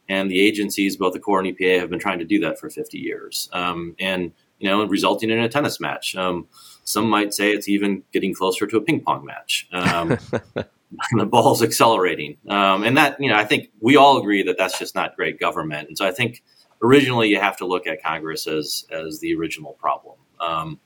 [0.09, 2.69] And the agencies, both the Corps and EPA, have been trying to do that for
[2.69, 6.17] 50 years, um, and you know, resulting in a tennis match.
[6.17, 6.49] Um,
[6.85, 9.69] some might say it's even getting closer to a ping pong match.
[9.73, 10.19] Um,
[11.17, 14.77] the ball's accelerating, um, and that you know, I think we all agree that that's
[14.77, 15.87] just not great government.
[15.87, 16.43] And so I think
[16.83, 20.17] originally you have to look at Congress as as the original problem.
[20.41, 20.81] Um,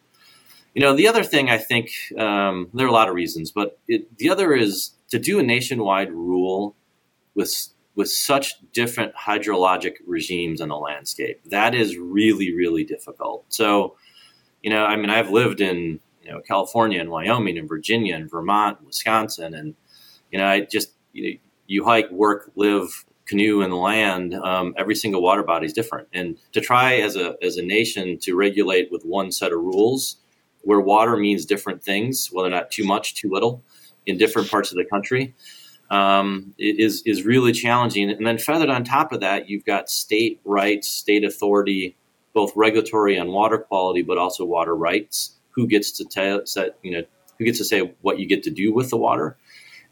[0.74, 3.78] you know, the other thing I think um, there are a lot of reasons, but
[3.88, 6.76] it, the other is to do a nationwide rule
[7.34, 11.40] with with such different hydrologic regimes in the landscape.
[11.46, 13.46] That is really really difficult.
[13.48, 13.96] So,
[14.62, 18.30] you know, I mean, I've lived in you know California and Wyoming and Virginia and
[18.30, 19.74] Vermont, and Wisconsin, and
[20.30, 24.94] you know, I just you, know, you hike, work, live canoe and land, um, every
[24.94, 26.08] single water body is different.
[26.12, 30.16] And to try as a as a nation to regulate with one set of rules,
[30.62, 33.62] where water means different things, whether or not too much, too little,
[34.06, 35.34] in different parts of the country,
[35.90, 38.10] um, is is really challenging.
[38.10, 41.96] And then feathered on top of that, you've got state rights, state authority,
[42.34, 45.32] both regulatory on water quality, but also water rights.
[45.50, 47.02] Who gets to tell set you know
[47.38, 49.36] who gets to say what you get to do with the water?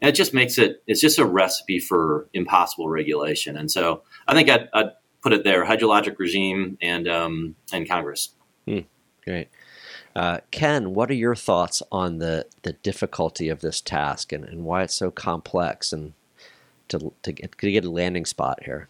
[0.01, 3.57] And it just makes it it's just a recipe for impossible regulation.
[3.57, 8.29] And so I think I'd, I'd put it there: hydrologic regime and um, and Congress.
[8.67, 8.79] Hmm,
[9.23, 9.49] great.
[10.15, 14.63] Uh, Ken, what are your thoughts on the, the difficulty of this task and, and
[14.63, 16.13] why it's so complex and
[16.87, 18.87] to, to, get, to get a landing spot here?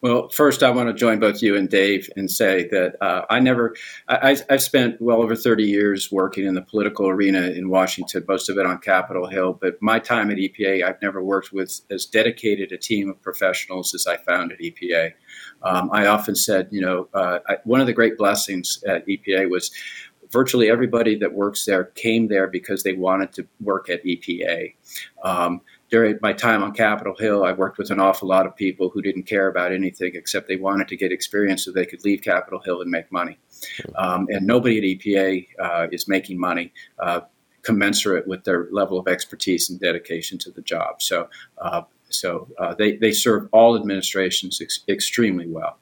[0.00, 3.38] Well, first, I want to join both you and Dave and say that uh, I
[3.38, 3.76] never,
[4.08, 8.48] I, have spent well over 30 years working in the political arena in Washington, most
[8.48, 9.56] of it on Capitol Hill.
[9.60, 13.94] But my time at EPA, I've never worked with as dedicated a team of professionals
[13.94, 15.12] as I found at EPA.
[15.62, 19.48] Um, I often said, you know, uh, I, one of the great blessings at EPA
[19.50, 19.70] was
[20.32, 24.74] virtually everybody that works there came there because they wanted to work at EPA.
[25.22, 25.60] Um,
[25.92, 29.02] during my time on Capitol Hill, I worked with an awful lot of people who
[29.02, 32.60] didn't care about anything except they wanted to get experience so they could leave Capitol
[32.60, 33.38] Hill and make money.
[33.96, 36.72] Um, and nobody at EPA uh, is making money.
[36.98, 37.20] Uh,
[37.60, 41.00] commensurate with their level of expertise and dedication to the job.
[41.00, 41.28] So,
[41.58, 45.78] uh, so uh, they, they serve all administrations ex- extremely well.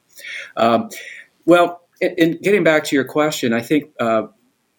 [0.57, 0.89] Um,
[1.45, 4.27] well, in, in, getting back to your question, I think uh,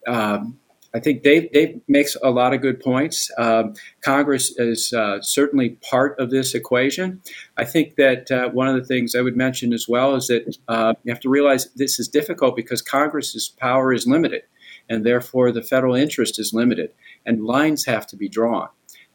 [0.07, 0.57] um,
[0.95, 3.31] I think Dave, Dave makes a lot of good points.
[3.39, 7.21] Um, Congress is uh, certainly part of this equation.
[7.57, 10.55] I think that uh, one of the things I would mention as well is that
[10.67, 14.43] uh, you have to realize this is difficult because Congress's power is limited,
[14.87, 16.91] and therefore the federal interest is limited,
[17.25, 18.69] and lines have to be drawn.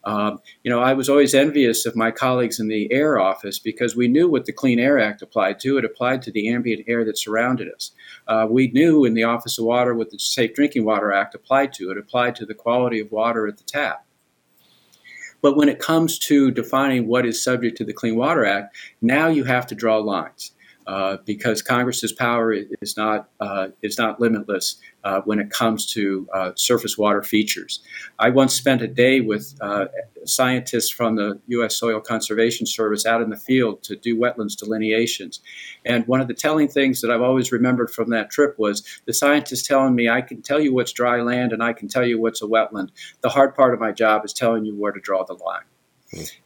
[0.05, 3.97] Um, you know, I was always envious of my colleagues in the air office because
[3.97, 5.77] we knew what the Clean Air Act applied to.
[5.77, 7.93] It applied to the ambient air that surrounded us.
[8.27, 11.73] Uh, we knew in the Office of Water what the Safe Drinking Water Act applied
[11.75, 11.91] to.
[11.91, 14.05] It applied to the quality of water at the tap.
[15.41, 19.29] But when it comes to defining what is subject to the Clean Water Act, now
[19.29, 20.53] you have to draw lines.
[20.89, 26.27] Uh, because Congress's power is not uh, is not limitless uh, when it comes to
[26.33, 27.81] uh, surface water features.
[28.19, 29.89] I once spent a day with uh,
[30.25, 31.77] scientists from the U.S.
[31.77, 35.41] Soil Conservation Service out in the field to do wetlands delineations,
[35.85, 39.13] and one of the telling things that I've always remembered from that trip was the
[39.13, 42.19] scientists telling me, "I can tell you what's dry land and I can tell you
[42.19, 42.89] what's a wetland.
[43.21, 45.65] The hard part of my job is telling you where to draw the line."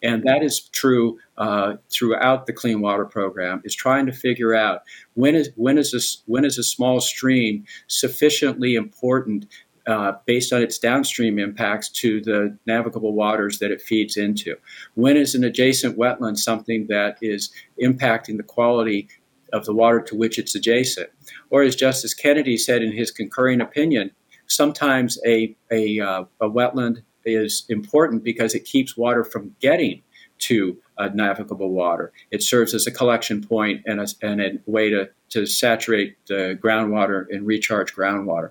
[0.02, 3.62] And that is true uh, throughout the clean water program.
[3.64, 4.82] Is trying to figure out
[5.14, 9.46] when is when is a, when is a small stream sufficiently important
[9.86, 14.56] uh, based on its downstream impacts to the navigable waters that it feeds into.
[14.94, 17.50] When is an adjacent wetland something that is
[17.82, 19.08] impacting the quality
[19.52, 21.10] of the water to which it's adjacent?
[21.50, 24.12] Or as Justice Kennedy said in his concurring opinion,
[24.46, 30.02] sometimes a, a, uh, a wetland is important because it keeps water from getting
[30.38, 32.12] to uh, navigable water.
[32.30, 36.58] It serves as a collection point and a, and a way to, to saturate the
[36.60, 38.50] groundwater and recharge groundwater.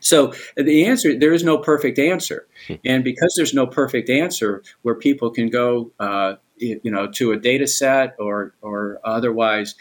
[0.00, 2.74] So the answer, there is no perfect answer, hmm.
[2.84, 7.36] and because there's no perfect answer, where people can go, uh, you know, to a
[7.36, 9.74] data set or or otherwise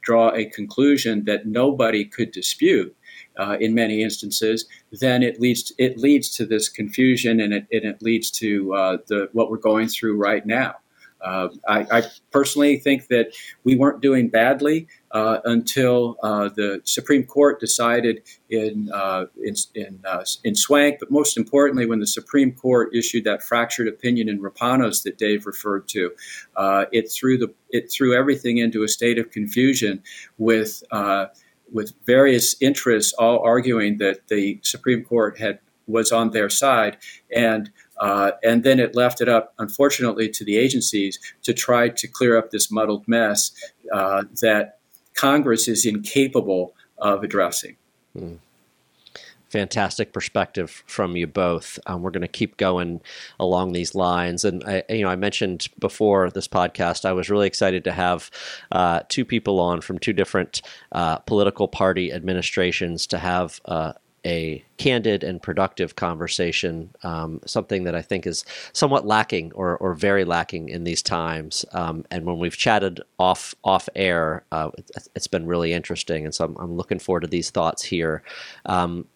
[0.00, 2.94] draw a conclusion that nobody could dispute,
[3.38, 7.66] uh, in many instances, then it leads to, it leads to this confusion and it,
[7.72, 10.76] and it leads to uh, the what we're going through right now.
[11.20, 17.24] Uh, I, I, personally think that we weren't doing badly uh, until uh, the Supreme
[17.24, 22.52] Court decided in uh, in in, uh, in, SWANCC, but most importantly, when the Supreme
[22.52, 26.12] Court issued that fractured opinion in Rapanos that Dave referred to,
[26.54, 30.02] uh, it threw the it threw everything into a state of confusion
[30.36, 30.82] with
[31.72, 36.96] with various interests all arguing that the Supreme Court had was on their side,
[37.34, 42.08] and uh, and then it left it up, unfortunately, to the agencies to try to
[42.08, 43.52] clear up this muddled mess
[43.92, 44.78] uh, that
[45.14, 47.76] Congress is incapable of addressing.
[48.16, 48.38] Mm
[49.56, 51.78] fantastic perspective from you both.
[51.86, 53.00] Um, we're going to keep going
[53.40, 57.46] along these lines, and I, you know, I mentioned before this podcast, I was really
[57.46, 58.30] excited to have
[58.70, 60.60] uh, two people on from two different
[60.92, 63.60] uh, political party administrations to have.
[63.64, 69.76] Uh, a candid and productive conversation, um, something that I think is somewhat lacking or,
[69.76, 71.64] or very lacking in these times.
[71.72, 74.70] Um, and when we've chatted off off air, uh,
[75.14, 78.24] it's been really interesting, and so I'm, I'm, looking forward to these thoughts here.
[78.64, 79.06] Um,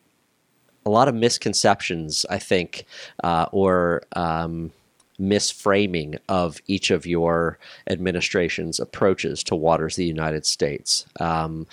[0.86, 2.86] a lot of misconceptions, I think,
[3.22, 4.72] uh, or um,
[5.20, 7.58] misframing of each of your
[7.88, 11.06] administration's approaches to waters of the United States.
[11.18, 11.66] Um,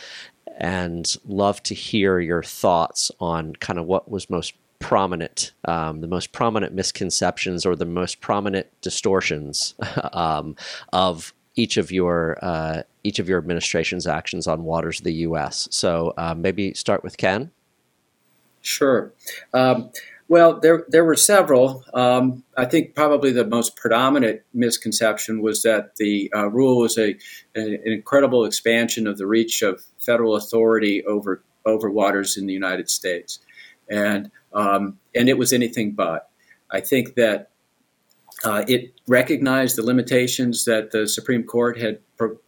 [0.58, 6.08] and love to hear your thoughts on kind of what was most prominent, um, the
[6.08, 9.76] most prominent misconceptions or the most prominent distortions
[10.14, 10.56] um,
[10.94, 15.68] of each of your uh, each of your administration's actions on waters of the U.S.
[15.72, 17.52] So uh, maybe start with Ken.
[18.68, 19.14] Sure.
[19.54, 19.92] Um,
[20.28, 21.86] well, there there were several.
[21.94, 27.16] Um, I think probably the most predominant misconception was that the uh, rule was a,
[27.56, 32.90] an incredible expansion of the reach of federal authority over over waters in the United
[32.90, 33.40] States,
[33.90, 36.30] and um, and it was anything but.
[36.70, 37.52] I think that
[38.44, 42.00] uh, it recognized the limitations that the Supreme Court had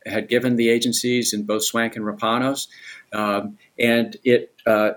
[0.05, 2.67] had given the agencies in both SWANCC and Rapanos,
[3.13, 4.91] um, and it uh,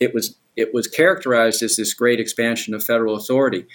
[0.00, 3.66] it was it was characterized as this great expansion of federal authority.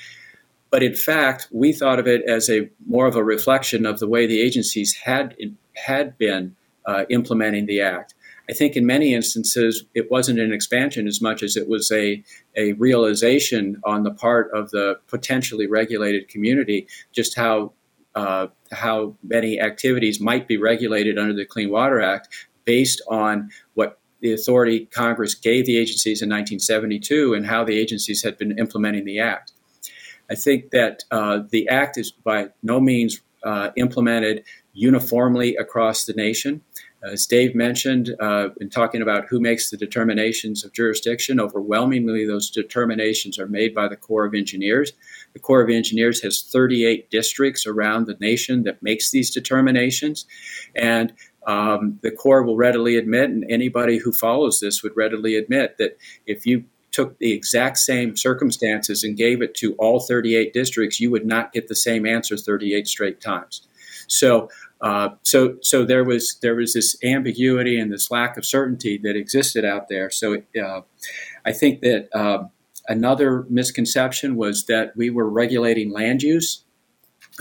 [0.72, 4.08] But in fact, we thought of it as a more of a reflection of the
[4.08, 5.36] way the agencies had
[5.76, 6.56] had been
[6.86, 8.14] uh, implementing the act.
[8.50, 12.24] I think in many instances it wasn't an expansion as much as it was a,
[12.56, 17.74] a realization on the part of the potentially regulated community just how
[18.14, 22.30] uh, how many activities might be regulated under the Clean Water Act
[22.64, 28.24] based on what the authority Congress gave the agencies in 1972 and how the agencies
[28.24, 29.52] had been implementing the act.
[30.32, 36.14] I think that uh, the act is by no means uh, implemented uniformly across the
[36.14, 36.62] nation.
[37.04, 42.50] As Dave mentioned, uh, in talking about who makes the determinations of jurisdiction, overwhelmingly those
[42.50, 44.92] determinations are made by the Corps of Engineers.
[45.34, 50.26] The Corps of Engineers has 38 districts around the nation that makes these determinations,
[50.76, 51.14] and
[51.46, 55.98] um, the Corps will readily admit, and anybody who follows this would readily admit, that
[56.26, 61.12] if you took the exact same circumstances and gave it to all 38 districts, you
[61.12, 63.68] would not get the same answer 38 straight times.
[64.08, 64.50] So,
[64.82, 69.16] uh, so, so there was there was this ambiguity and this lack of certainty that
[69.16, 70.10] existed out there.
[70.10, 70.82] So, uh,
[71.46, 72.46] I think that uh,
[72.88, 76.65] another misconception was that we were regulating land use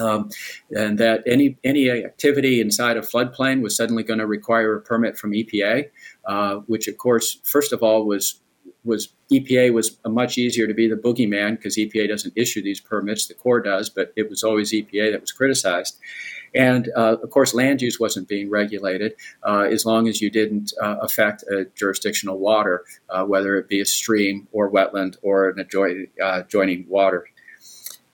[0.00, 0.30] um,
[0.70, 5.16] and that any any activity inside a floodplain was suddenly going to require a permit
[5.16, 5.86] from EPA,
[6.26, 8.40] uh, which of course, first of all, was
[8.84, 13.26] was EPA was much easier to be the boogeyman because EPA doesn't issue these permits,
[13.26, 15.98] the Corps does, but it was always EPA that was criticized.
[16.54, 20.72] And uh, of course, land use wasn't being regulated uh, as long as you didn't
[20.80, 25.60] uh, affect a jurisdictional water, uh, whether it be a stream or wetland or an
[25.60, 27.26] uh, adjoining water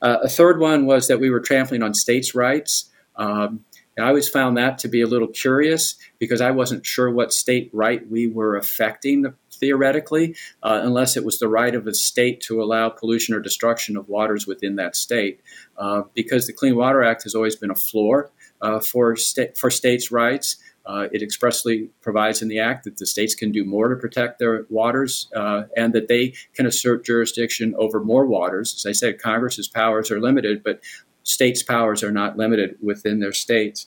[0.02, 2.90] uh, a third one was that we were trampling on states' rights.
[3.16, 3.64] Um,
[3.98, 7.70] I always found that to be a little curious because I wasn't sure what state
[7.72, 12.62] right we were affecting theoretically, uh, unless it was the right of a state to
[12.62, 15.40] allow pollution or destruction of waters within that state.
[15.76, 18.30] Uh, because the Clean Water Act has always been a floor
[18.62, 20.56] uh, for, sta- for states' rights.
[20.86, 24.38] Uh, it expressly provides in the Act that the states can do more to protect
[24.38, 28.74] their waters uh, and that they can assert jurisdiction over more waters.
[28.74, 30.80] As I said, Congress's powers are limited, but
[31.22, 33.86] states' powers are not limited within their states.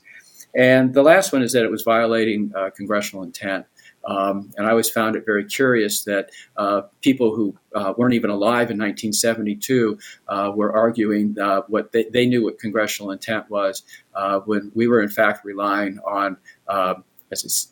[0.56, 3.66] And the last one is that it was violating uh, congressional intent.
[4.06, 8.30] Um, and I always found it very curious that uh, people who uh, weren't even
[8.30, 9.98] alive in 1972
[10.28, 13.84] uh, were arguing uh, what they, they, knew what congressional intent was
[14.14, 16.38] uh, when we were in fact relying on
[16.68, 17.04] um,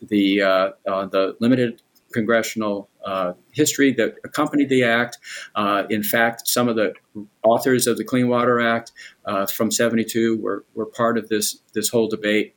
[0.07, 1.82] the uh, the limited
[2.13, 2.89] congressional
[3.51, 5.17] history that accompanied the act.
[5.89, 6.93] in fact, some of the
[7.43, 8.91] authors of the Clean Water Act
[9.49, 12.55] from 72 were, were part of this this whole debate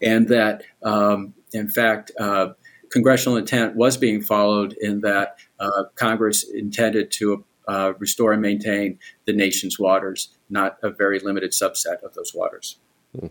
[0.00, 2.48] and that um, in fact, uh,
[2.90, 8.98] congressional intent was being followed in that uh, Congress intended to uh, restore and maintain
[9.26, 12.78] the nation's waters, not a very limited subset of those waters.
[13.18, 13.26] Hmm.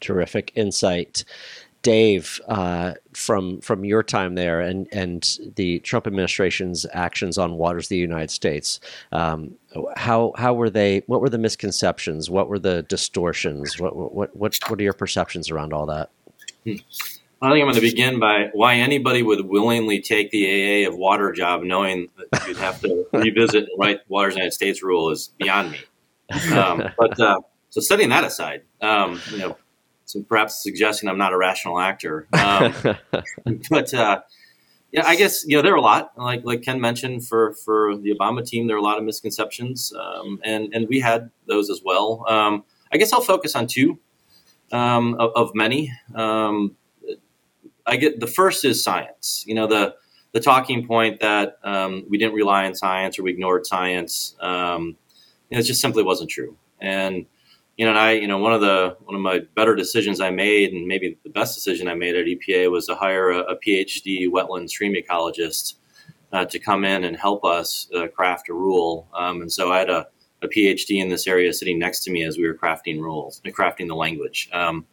[0.00, 1.24] Terrific insight.
[1.82, 7.84] Dave, uh, from from your time there and and the Trump administration's actions on waters
[7.84, 8.80] of the United States,
[9.12, 9.54] um,
[9.96, 11.02] how how were they?
[11.06, 12.28] What were the misconceptions?
[12.28, 13.78] What were the distortions?
[13.78, 16.10] What what what what are your perceptions around all that?
[16.66, 16.76] Hmm.
[17.42, 20.96] I think I'm going to begin by why anybody would willingly take the AA of
[20.96, 25.28] water job, knowing that you'd have to revisit and write Waters United States rule is
[25.38, 25.78] beyond me.
[26.52, 29.56] Um, but uh, so setting that aside, um, you know,
[30.06, 32.26] so perhaps suggesting I'm not a rational actor.
[32.32, 32.74] Um,
[33.70, 34.22] but uh,
[34.92, 37.96] yeah, I guess you know there are a lot, like like Ken mentioned, for for
[37.96, 41.68] the Obama team, there are a lot of misconceptions, um, and and we had those
[41.68, 42.24] as well.
[42.28, 43.98] Um, I guess I'll focus on two
[44.72, 45.92] um, of, of, many.
[46.14, 46.76] Um,
[47.86, 49.44] I get the first is science.
[49.46, 49.94] You know the
[50.32, 54.36] the talking point that um, we didn't rely on science or we ignored science.
[54.40, 54.96] Um,
[55.50, 56.56] you know, it just simply wasn't true.
[56.80, 57.26] And
[57.76, 60.30] you know, and I, you know, one of the one of my better decisions I
[60.30, 63.56] made, and maybe the best decision I made at EPA, was to hire a, a
[63.56, 65.74] PhD wetland stream ecologist
[66.32, 69.08] uh, to come in and help us uh, craft a rule.
[69.14, 70.06] Um, and so I had a,
[70.46, 73.50] a, PhD in this area sitting next to me as we were crafting rules, uh,
[73.50, 74.48] crafting the language.
[74.52, 74.86] Um,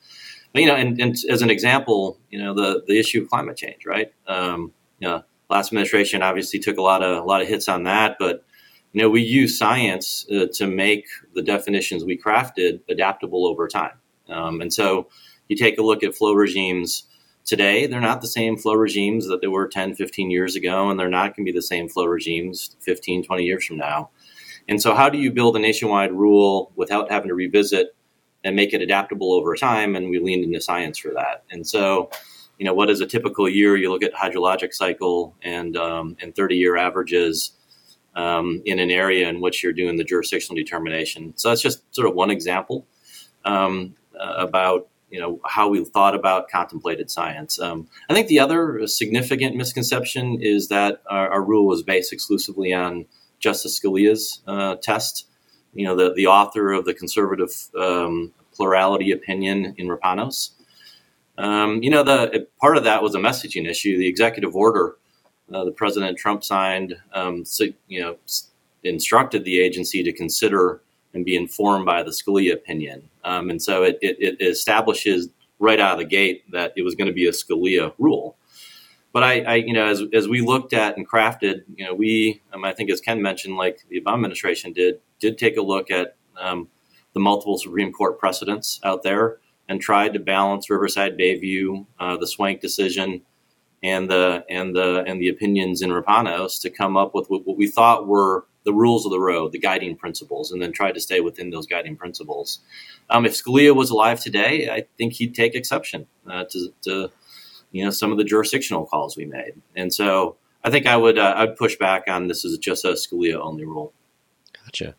[0.54, 3.58] but, you know, and, and, as an example, you know, the, the issue of climate
[3.58, 4.14] change, right?
[4.28, 7.84] Um, you know, last administration obviously took a lot of a lot of hits on
[7.84, 8.46] that, but
[8.94, 14.00] you know, we use science uh, to make the definitions we crafted adaptable over time.
[14.30, 15.10] Um, and so
[15.48, 17.04] you take a look at flow regimes
[17.46, 21.00] today, they're not the same flow regimes that they were 10, 15 years ago, and
[21.00, 24.12] they're not going to be the same flow regimes 15, 20 years from now.
[24.68, 27.96] And so, how do you build a nationwide rule without having to revisit
[28.44, 29.96] and make it adaptable over time?
[29.96, 31.44] And we leaned into science for that.
[31.52, 32.10] And so,
[32.58, 33.76] you know, what is a typical year?
[33.76, 37.52] You look at hydrologic cycle and um, and 30 year averages
[38.16, 41.34] um, in an area in which you're doing the jurisdictional determination.
[41.36, 42.88] So that's just sort of one example
[43.46, 47.60] um, uh, about you know how we thought about contemplated science.
[47.60, 52.74] Um, I think the other significant misconception is that our, our rule was based exclusively
[52.74, 53.06] on
[53.44, 55.28] Justice Scalia's uh, test.
[55.74, 60.52] You know, the the author of the conservative um, plurality opinion in Rapanos.
[61.38, 63.98] Um, you know, the part of that was a messaging issue.
[63.98, 64.98] The executive order
[65.54, 68.16] uh, the President Trump signed, um, so, you know,
[68.84, 70.82] instructed the agency to consider
[71.14, 73.08] and be informed by the Scalia opinion.
[73.24, 75.30] Um, and so it, it, it, establishes
[75.60, 78.36] right out of the gate that it was going to be a Scalia rule.
[79.14, 82.42] But I, I, you know, as, as we looked at and crafted, you know, we,
[82.52, 85.92] um, I think as Ken mentioned, like the Obama administration did, did take a look
[85.92, 86.68] at um,
[87.14, 89.38] the multiple Supreme Court precedents out there
[89.70, 93.22] and tried to balance Riverside Bayview, uh, the SWANCC decision,
[93.84, 97.68] and the and the and the opinions in Rapanos to come up with what, we
[97.68, 101.20] thought were the rules of the road, the guiding principles, and then try to stay
[101.20, 102.60] within those guiding principles.
[103.10, 107.12] Um, if Scalia was alive today, I think he'd take exception uh, to, to,
[107.74, 111.18] you know some of the jurisdictional calls we made, and so I think I would
[111.18, 113.92] uh, I'd push back on this is just a Scalia only rule.
[114.64, 114.96] Gotcha.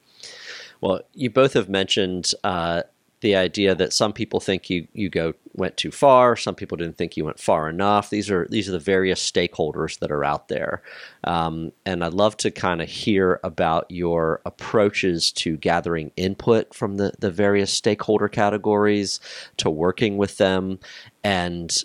[0.82, 2.82] Well, you both have mentioned uh,
[3.24, 6.98] the idea that some people think you you go went too far, some people didn't
[6.98, 8.10] think you went far enough.
[8.10, 10.82] These are these are the various stakeholders that are out there,
[11.24, 16.98] um, and I'd love to kind of hear about your approaches to gathering input from
[16.98, 19.20] the the various stakeholder categories,
[19.56, 20.78] to working with them,
[21.22, 21.82] and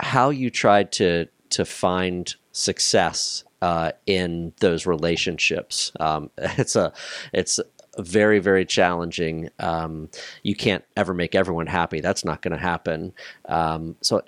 [0.00, 5.92] how you tried to to find success uh, in those relationships.
[6.00, 6.92] Um, it's a
[7.32, 7.60] it's
[7.98, 9.50] very very challenging.
[9.58, 10.08] Um,
[10.42, 12.00] you can't ever make everyone happy.
[12.00, 13.12] That's not going to happen.
[13.46, 14.22] Um, so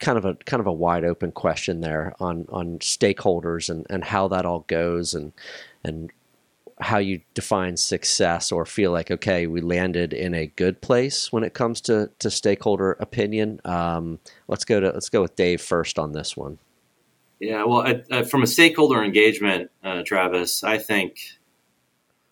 [0.00, 4.04] kind of a kind of a wide open question there on on stakeholders and and
[4.04, 5.32] how that all goes and
[5.82, 6.10] and
[6.84, 11.42] how you define success or feel like okay we landed in a good place when
[11.42, 14.18] it comes to to stakeholder opinion um,
[14.48, 16.58] let's go to let's go with Dave first on this one
[17.40, 21.18] yeah well I, I, from a stakeholder engagement uh, Travis I think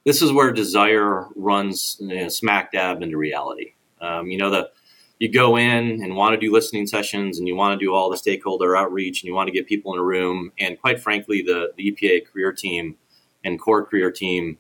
[0.05, 3.75] this is where desire runs you know, smack dab into reality.
[4.01, 4.71] Um, you know, the
[5.19, 8.11] you go in and want to do listening sessions and you want to do all
[8.11, 10.51] the stakeholder outreach and you want to get people in a room.
[10.59, 12.97] And quite frankly, the, the EPA career team
[13.45, 14.59] and Corps career team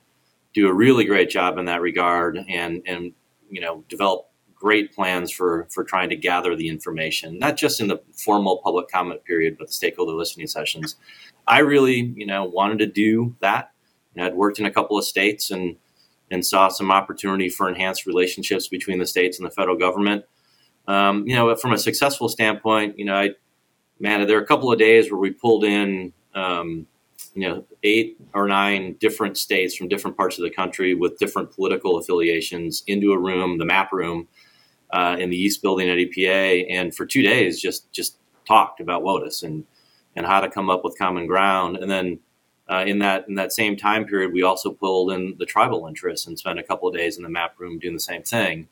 [0.54, 3.12] do a really great job in that regard and, and
[3.50, 7.88] you know, develop great plans for, for trying to gather the information, not just in
[7.88, 10.96] the formal public comment period, but the stakeholder listening sessions.
[11.46, 13.72] I really, you know, wanted to do that
[14.20, 15.76] I'd worked in a couple of states and
[16.30, 20.24] and saw some opportunity for enhanced relationships between the states and the federal government.
[20.88, 23.30] Um, you know, from a successful standpoint, you know, I
[24.00, 26.86] man, there are a couple of days where we pulled in, um,
[27.34, 31.50] you know, eight or nine different states from different parts of the country with different
[31.50, 34.28] political affiliations into a room, the map room,
[34.90, 39.02] uh, in the East Building at EPA, and for two days just just talked about
[39.02, 39.64] WOTUS and
[40.14, 42.18] and how to come up with common ground, and then
[42.68, 46.26] uh, in that in that same time period, we also pulled in the tribal interests
[46.26, 48.68] and spent a couple of days in the map room doing the same thing.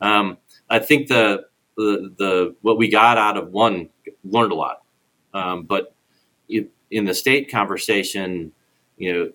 [0.00, 0.38] Um,
[0.68, 1.44] I think the,
[1.76, 3.88] the, the what we got out of one
[4.24, 4.82] learned a lot,
[5.32, 5.94] um, but
[6.92, 8.52] in the state conversation,
[8.96, 9.32] you know,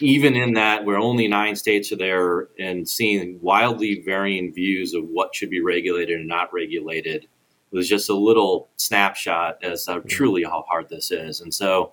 [0.00, 5.04] even in that where only nine states are there and seeing wildly varying views of
[5.04, 7.26] what should be regulated and not regulated
[7.72, 11.40] was just a little snapshot as to truly how hard this is.
[11.40, 11.92] And so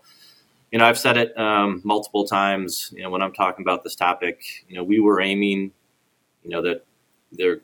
[0.72, 2.92] you know, I've said it um, multiple times.
[2.96, 5.72] You know, when I'm talking about this topic, you know, we were aiming,
[6.44, 6.86] you know, that
[7.32, 7.62] the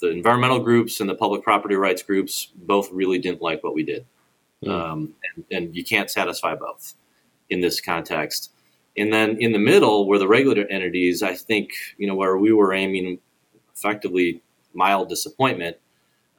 [0.00, 3.82] the environmental groups and the public property rights groups both really didn't like what we
[3.82, 4.04] did,
[4.64, 4.70] mm.
[4.70, 6.94] um, and, and, you can't satisfy both
[7.50, 8.52] in this context.
[8.96, 12.52] And then in the middle, where the regulator entities, I think, you know, where we
[12.52, 13.18] were aiming
[13.74, 14.42] effectively
[14.72, 15.76] mild disappointment,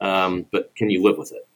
[0.00, 1.46] um, but can you live with it?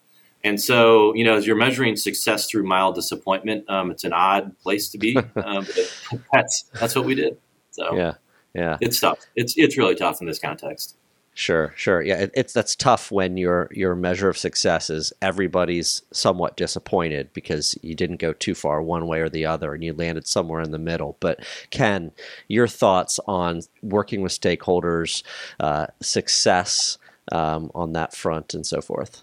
[0.42, 4.58] And so, you know, as you're measuring success through mild disappointment, um, it's an odd
[4.58, 5.16] place to be.
[5.36, 7.36] Um, but that's that's what we did.
[7.70, 8.14] So Yeah.
[8.54, 8.76] Yeah.
[8.80, 9.18] it's tough.
[9.36, 10.96] It's it's really tough in this context.
[11.32, 12.02] Sure, sure.
[12.02, 17.32] Yeah, it, it's that's tough when your your measure of success is everybody's somewhat disappointed
[17.32, 20.60] because you didn't go too far one way or the other and you landed somewhere
[20.60, 21.16] in the middle.
[21.20, 22.12] But Ken,
[22.48, 25.22] your thoughts on working with stakeholders,
[25.60, 26.98] uh, success
[27.32, 29.22] um, on that front, and so forth.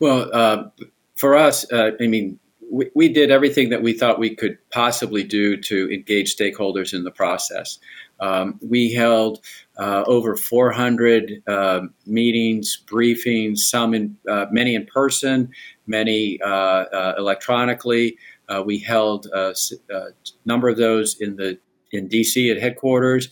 [0.00, 0.70] Well, uh,
[1.14, 2.38] for us, uh, I mean,
[2.70, 7.04] we, we did everything that we thought we could possibly do to engage stakeholders in
[7.04, 7.78] the process.
[8.20, 9.40] Um, we held
[9.80, 15.50] uh, over 400 uh, meetings, briefings, some in uh, many in person,
[15.86, 18.16] many uh, uh, electronically.
[18.48, 19.54] Uh, we held a,
[19.90, 20.02] a,
[20.44, 21.58] number of those in the
[21.92, 23.30] in DC at headquarters.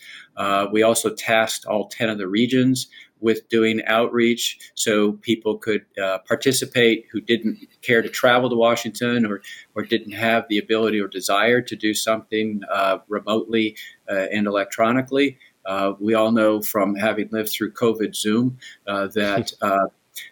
[0.72, 2.88] we also tasked all 10 of the regions
[3.20, 9.26] with doing outreach so people could uh, participate who didn't care to travel to Washington
[9.26, 9.42] or,
[9.74, 13.76] or didn't have the ability or desire to do something uh, remotely
[14.10, 15.38] uh, and electronically.
[15.66, 19.86] Uh, we all know from having lived through COVID Zoom uh, that uh,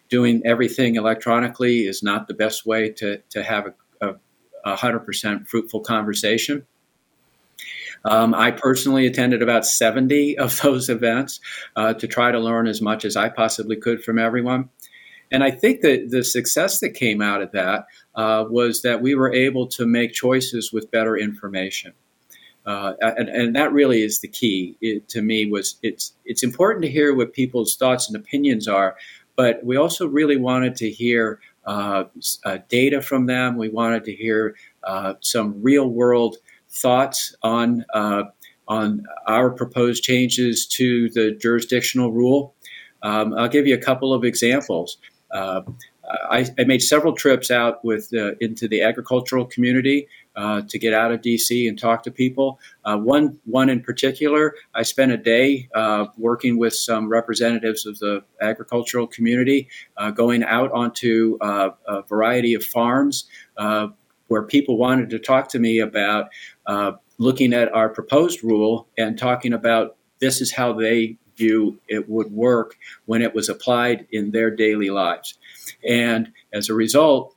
[0.08, 4.14] doing everything electronically is not the best way to, to have a,
[4.64, 6.66] a 100% fruitful conversation.
[8.04, 11.40] Um, I personally attended about 70 of those events
[11.74, 14.70] uh, to try to learn as much as I possibly could from everyone.
[15.30, 19.16] And I think that the success that came out of that uh, was that we
[19.16, 21.94] were able to make choices with better information.
[22.66, 26.82] Uh, and, and, that really is the key it, to me was it's it's important
[26.82, 28.96] to hear what people's thoughts and opinions are
[29.36, 32.04] but we also really wanted to hear uh,
[32.44, 36.38] uh, data from them we wanted to hear uh, some real world
[36.68, 38.24] thoughts on uh,
[38.66, 42.52] on our proposed changes to the jurisdictional rule.
[43.04, 44.98] Um, I'll give you a couple of examples.
[45.32, 51.12] I, I, made several trips out with into the agricultural community uh, to get out
[51.12, 52.60] of DC and talk to people.
[52.84, 57.98] Uh, one one in particular, I spent a day uh, working with some representatives of
[57.98, 63.24] the agricultural community, uh, going out onto uh, a variety of farms
[64.28, 66.30] where people wanted to talk to me about
[66.66, 72.08] uh, looking at our proposed rule and talking about this is how they view it
[72.08, 75.38] would work when it was applied in their daily lives.
[75.86, 77.35] And as a result,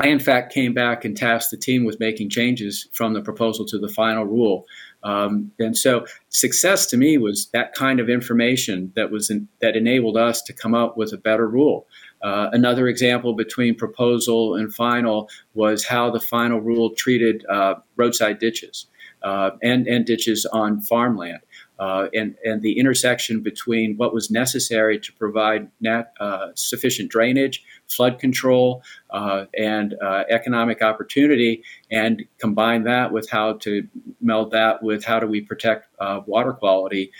[0.00, 3.64] I, in fact, came back and tasked the team with making changes from the proposal
[3.66, 4.64] to the final rule.
[5.02, 9.76] Um, and so, success to me was that kind of information that was in, that
[9.76, 11.86] enabled us to come up with a better rule.
[12.22, 18.38] Uh, another example between proposal and final was how the final rule treated uh, roadside
[18.38, 18.86] ditches
[19.22, 21.40] uh, and, and ditches on farmland.
[21.78, 27.64] Uh, and, and the intersection between what was necessary to provide nat, uh, sufficient drainage,
[27.86, 29.94] flood control, uh, and
[30.28, 33.86] economic opportunity, and combine that with how to
[34.20, 35.88] meld that with how do we protect
[36.26, 37.12] water quality,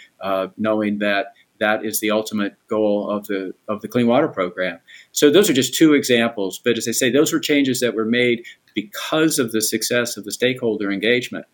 [0.56, 4.78] knowing that that is the ultimate goal of the of the clean water program.
[5.12, 8.04] So those are just two examples, but as I say, those were changes that were
[8.04, 8.44] made
[8.74, 11.46] because of the success of the stakeholder engagement.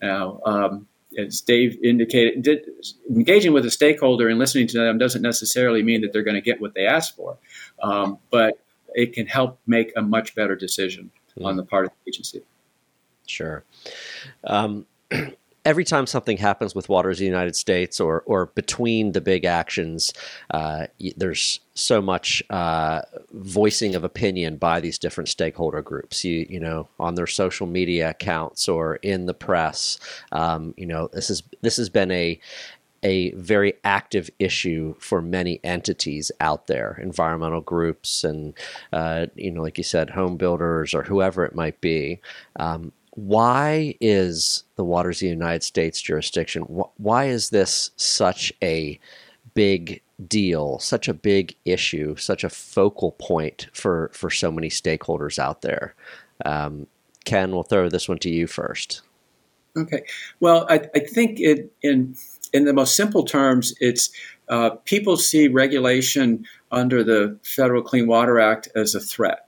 [0.00, 0.88] Now, um,
[1.18, 2.64] as Dave indicated, did,
[3.10, 6.40] engaging with a stakeholder and listening to them doesn't necessarily mean that they're going to
[6.40, 7.38] get what they ask for,
[7.82, 8.58] um, but
[8.94, 11.46] it can help make a much better decision mm.
[11.46, 12.42] on the part of the agency.
[13.26, 13.64] Sure.
[14.44, 14.86] Um,
[15.64, 19.44] every time something happens with waters of the United States or or between the big
[19.44, 20.12] actions,
[20.50, 20.86] uh,
[21.16, 23.02] there's so much uh,
[23.32, 26.24] voicing of opinion by these different stakeholder groups.
[26.24, 29.98] You you know on their social media accounts or in the press.
[30.32, 32.40] Um, you know this is this has been a
[33.04, 38.54] a very active issue for many entities out there, environmental groups, and
[38.92, 42.20] uh, you know, like you said, home builders or whoever it might be.
[42.56, 46.62] Um, why is the waters of the United States jurisdiction?
[46.96, 48.98] Why is this such a
[49.54, 55.38] big deal, such a big issue, such a focal point for for so many stakeholders
[55.38, 55.94] out there?
[56.44, 56.86] Um,
[57.24, 59.02] Ken, we'll throw this one to you first.
[59.76, 60.04] Okay.
[60.40, 62.16] Well, I, I think it, in
[62.54, 64.10] in the most simple terms, it's
[64.48, 69.46] uh, people see regulation under the Federal Clean Water Act as a threat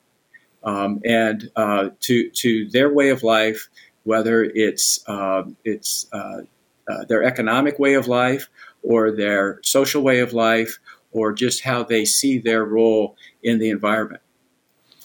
[0.64, 3.68] um, and uh, to to their way of life,
[4.04, 6.42] whether it's uh, it's uh,
[6.88, 8.48] uh, their economic way of life
[8.82, 10.78] or their social way of life
[11.12, 14.22] or just how they see their role in the environment.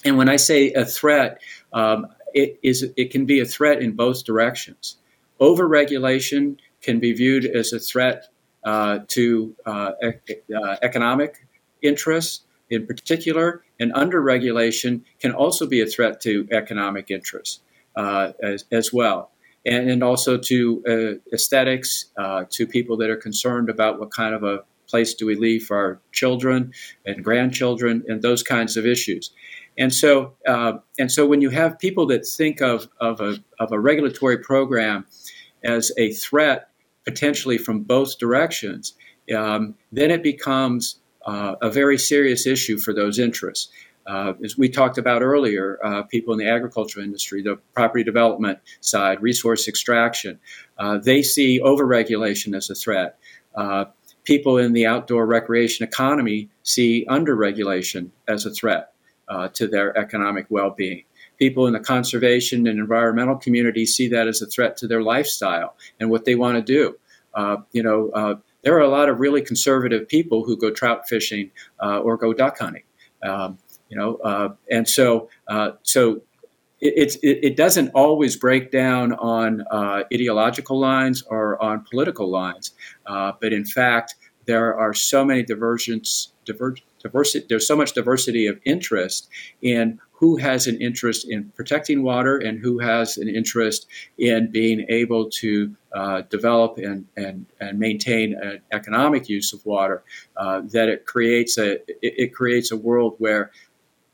[0.04, 1.42] And when I say a threat,
[1.74, 4.98] um, it is it can be a threat in both directions.
[5.40, 8.28] Overregulation can be viewed as a threat
[8.64, 9.92] uh, to uh,
[10.82, 11.46] economic
[11.82, 17.62] interests in particular and underregulation can also be a threat to economic interests
[17.96, 19.32] uh, as, as, well.
[19.66, 24.34] And, and also to uh, aesthetics, uh, to people that are concerned about what kind
[24.36, 26.74] of a place do we leave for our children
[27.06, 29.32] and grandchildren and those kinds of issues.
[29.78, 33.72] And so, uh, and so when you have people that think of, of, a, of
[33.72, 35.06] a regulatory program
[35.64, 36.70] as a threat
[37.06, 38.94] potentially from both directions,
[39.36, 43.70] um, then it becomes uh, a very serious issue for those interests.
[44.10, 48.58] Uh, as we talked about earlier, uh, people in the agricultural industry, the property development
[48.82, 50.40] side, resource extraction,
[50.80, 53.20] uh, they see overregulation as a threat.
[53.54, 53.86] Uh,
[54.24, 58.94] people in the outdoor recreation economy see underregulation as a threat
[59.28, 61.04] uh, to their economic well being.
[61.38, 65.76] People in the conservation and environmental community see that as a threat to their lifestyle
[66.00, 66.98] and what they want to do.
[67.72, 71.52] You know, there are a lot of really conservative people who go trout fishing
[71.82, 72.84] uh, or go duck hunting.
[73.24, 73.58] Um,
[73.90, 76.22] you know, uh, and so uh, so
[76.80, 82.72] it, it, it, doesn't always break down on uh, ideological lines or on political lines,
[83.08, 86.76] uh, but in fact, there are so many divergence, diver.
[87.50, 89.30] There's so much diversity of interest
[89.62, 94.86] in who has an interest in protecting water and who has an interest in being
[94.90, 100.04] able to uh, develop and, and, and maintain an economic use of water,
[100.36, 103.52] uh, that it creates a it, it, creates a world where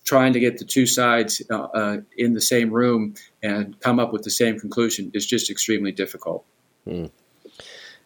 [0.04, 4.14] trying to get the two sides uh, uh in the same room and come up
[4.14, 6.46] with the same conclusion is just extremely difficult.
[6.88, 7.10] Mm.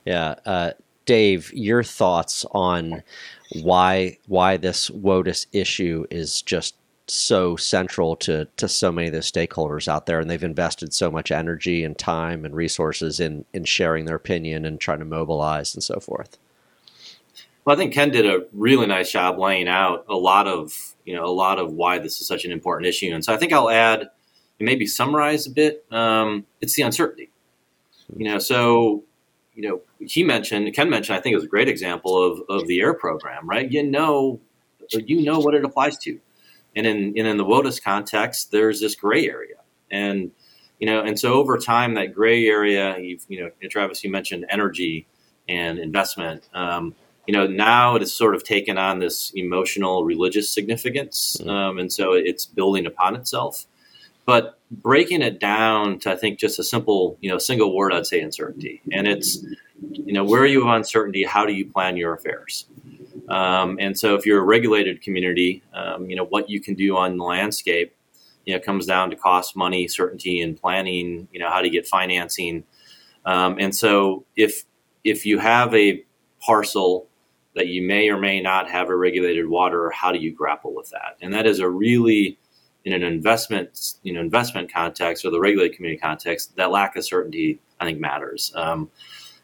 [0.06, 0.72] Yeah, uh,
[1.06, 3.04] Dave, your thoughts on
[3.62, 6.79] why why this WOTUS issue is just
[7.10, 11.12] so central to to so many of the stakeholders out there, and they've invested so
[11.12, 15.74] much energy and time and resources in in sharing their opinion and trying to mobilize
[15.74, 16.38] and so forth.
[17.66, 21.16] Well, I think Ken did a really nice job laying out a lot of you
[21.16, 23.54] know a lot of why this is such an important issue, and so I think
[23.54, 25.86] I'll add and maybe summarize a bit.
[25.92, 27.30] Um, it's the uncertainty,
[28.16, 28.40] you know.
[28.40, 29.04] So
[29.56, 32.68] you know, he mentioned Ken mentioned I think it was a great example of of
[32.68, 33.70] the air program, right?
[33.70, 34.40] You know,
[34.92, 36.20] you know what it applies to
[36.80, 39.58] and in, and in the WOTUS context, there's this gray area.
[39.92, 40.32] And,
[40.80, 45.08] you know, and so over time, that gray area, you know, Travis, you mentioned energy
[45.48, 46.48] and investment.
[46.54, 46.96] Um,
[47.28, 51.38] you know, now it has sort of taken on this emotional, religious significance.
[51.40, 51.50] Mm-hmm.
[51.50, 53.66] Um, and so it's building upon itself.
[54.26, 58.06] But breaking it down to, I think, just a simple, you know, single word, I'd
[58.06, 58.82] say uncertainty.
[58.94, 59.44] And it's,
[59.92, 62.68] you know, where you have uncertainty, how do you plan your affairs?
[63.30, 66.98] Um, and so, if you're a regulated community, um, you know what you can do
[66.98, 67.96] on the landscape,
[68.46, 71.28] you know, comes down to cost, money, certainty, and planning.
[71.32, 72.64] You know how to get financing.
[73.26, 74.66] Um, and so, if
[75.04, 76.04] if you have a
[76.40, 77.08] parcel
[77.56, 80.90] that you may or may not have a regulated water, how do you grapple with
[80.92, 81.18] that?
[81.22, 82.40] And that is a really
[82.86, 87.04] in an investment, you know, investment context or the regulated community context, that lack of
[87.04, 88.54] certainty, I think, matters.
[88.56, 88.90] Um,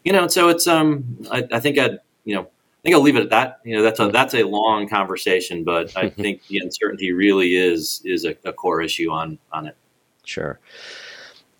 [0.04, 2.48] you know, so it's um, I, I think I'd you know
[2.86, 3.60] think I'll leave it at that.
[3.64, 8.02] You know, that's a that's a long conversation, but I think the uncertainty really is
[8.06, 9.76] is a, a core issue on on it.
[10.24, 10.60] Sure.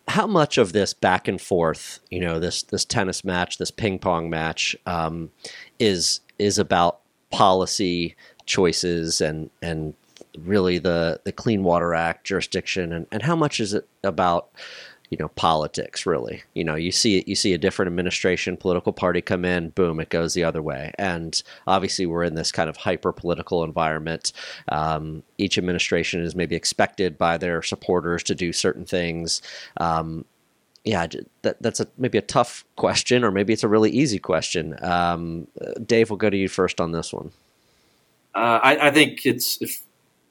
[0.07, 3.97] How much of this back and forth, you know, this this tennis match, this ping
[3.97, 5.32] pong match, um,
[5.80, 6.99] is is about
[7.32, 8.15] policy
[8.45, 9.95] choices and and
[10.38, 14.51] really the the Clean Water Act jurisdiction, and, and how much is it about
[15.09, 16.43] you know politics really.
[16.53, 20.09] You know you see you see a different administration political party come in boom it
[20.09, 20.93] goes the other way.
[20.97, 24.33] And obviously we're in this kind of hyper political environment.
[24.69, 29.41] Um, each administration is maybe expected by their supporters to do certain things.
[29.77, 30.25] Um,
[30.83, 31.07] yeah
[31.41, 34.77] that, that's a maybe a tough question or maybe it's a really easy question.
[34.83, 35.47] Um,
[35.85, 37.31] dave we'll go to you first on this one.
[38.35, 39.81] Uh, I, I think it's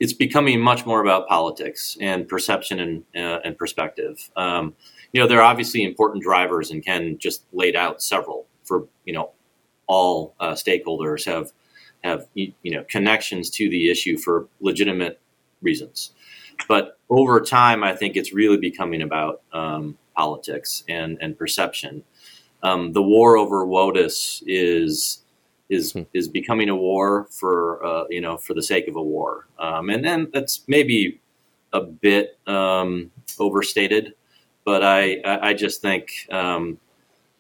[0.01, 4.31] it's becoming much more about politics and perception and, uh, and perspective.
[4.37, 4.75] Um,
[5.13, 9.13] you know, there are obviously important drivers, and Ken just laid out several for you
[9.13, 9.31] know
[9.87, 11.53] all uh, stakeholders have
[12.03, 15.21] have you know connections to the issue for legitimate
[15.63, 16.13] reasons.
[16.69, 22.03] But over time, I think it's really becoming about um, politics and and perception.
[22.63, 25.23] Um, the war over WOTUS is
[25.75, 26.03] is hmm.
[26.13, 29.91] is becoming a war for uh, you know for the sake of a war, um,
[29.91, 31.21] and then that's maybe
[31.73, 34.15] a bit um, overstated,
[34.65, 36.79] but I I just think um,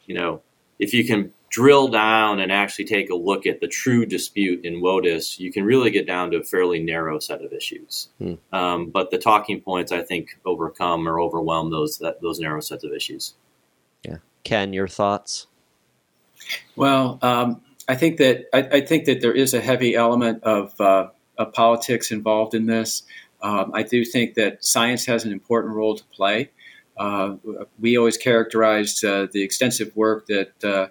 [0.06, 0.42] you know
[0.78, 4.82] if you can drill down and actually take a look at the true dispute in
[4.82, 8.08] WOTUS, you can really get down to a fairly narrow set of issues.
[8.18, 8.34] Hmm.
[8.52, 12.82] Um, but the talking points, I think, overcome or overwhelm those that, those narrow sets
[12.82, 13.34] of issues.
[14.04, 15.46] Yeah, Ken, your thoughts?
[16.74, 20.80] Well, um, I think that I, I, think that there is a heavy element of
[20.80, 23.02] uh, of politics involved in this.
[23.42, 26.50] Um, I do think that science has an important role to play.
[26.96, 27.36] Uh,
[27.78, 30.86] we always characterized uh, the extensive work that uh,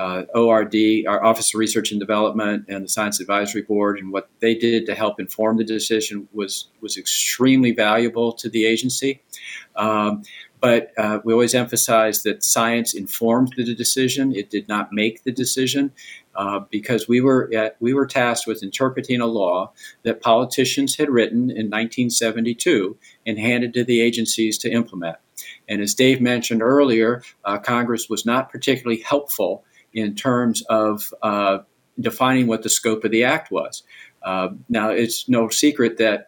[0.00, 0.74] uh ORD,
[1.08, 4.86] our Office of Research and Development, and the Science Advisory Board, and what they did
[4.86, 9.20] to help inform the decision was was extremely valuable to the agency.
[9.76, 10.22] Um,
[10.60, 15.32] but uh, we always emphasize that science informed the decision; it did not make the
[15.32, 15.92] decision.
[16.38, 19.72] Uh, because we were at, we were tasked with interpreting a law
[20.04, 25.16] that politicians had written in 1972 and handed to the agencies to implement.
[25.68, 31.58] And as Dave mentioned earlier, uh, Congress was not particularly helpful in terms of uh,
[31.98, 33.82] defining what the scope of the act was.
[34.22, 36.27] Uh, now, it's no secret that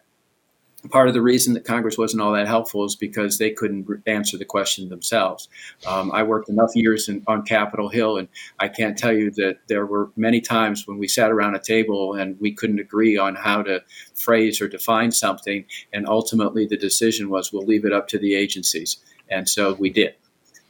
[0.89, 4.37] part of the reason that Congress wasn't all that helpful is because they couldn't answer
[4.37, 5.47] the question themselves.
[5.87, 8.27] Um, I worked enough years in, on Capitol Hill, and
[8.59, 12.13] I can't tell you that there were many times when we sat around a table
[12.13, 13.83] and we couldn't agree on how to
[14.15, 18.35] phrase or define something, and ultimately the decision was we'll leave it up to the
[18.35, 18.97] agencies.
[19.29, 20.15] And so we did.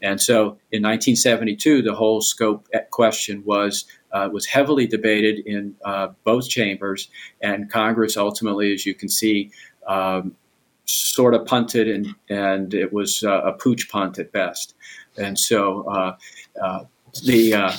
[0.01, 6.09] And so in 1972, the whole scope question was uh, was heavily debated in uh,
[6.23, 7.09] both chambers,
[7.41, 9.51] and Congress ultimately, as you can see,
[9.87, 10.35] um,
[10.85, 14.75] sort of punted, and and it was uh, a pooch punt at best.
[15.17, 16.15] And so uh,
[16.61, 16.83] uh,
[17.25, 17.73] the uh,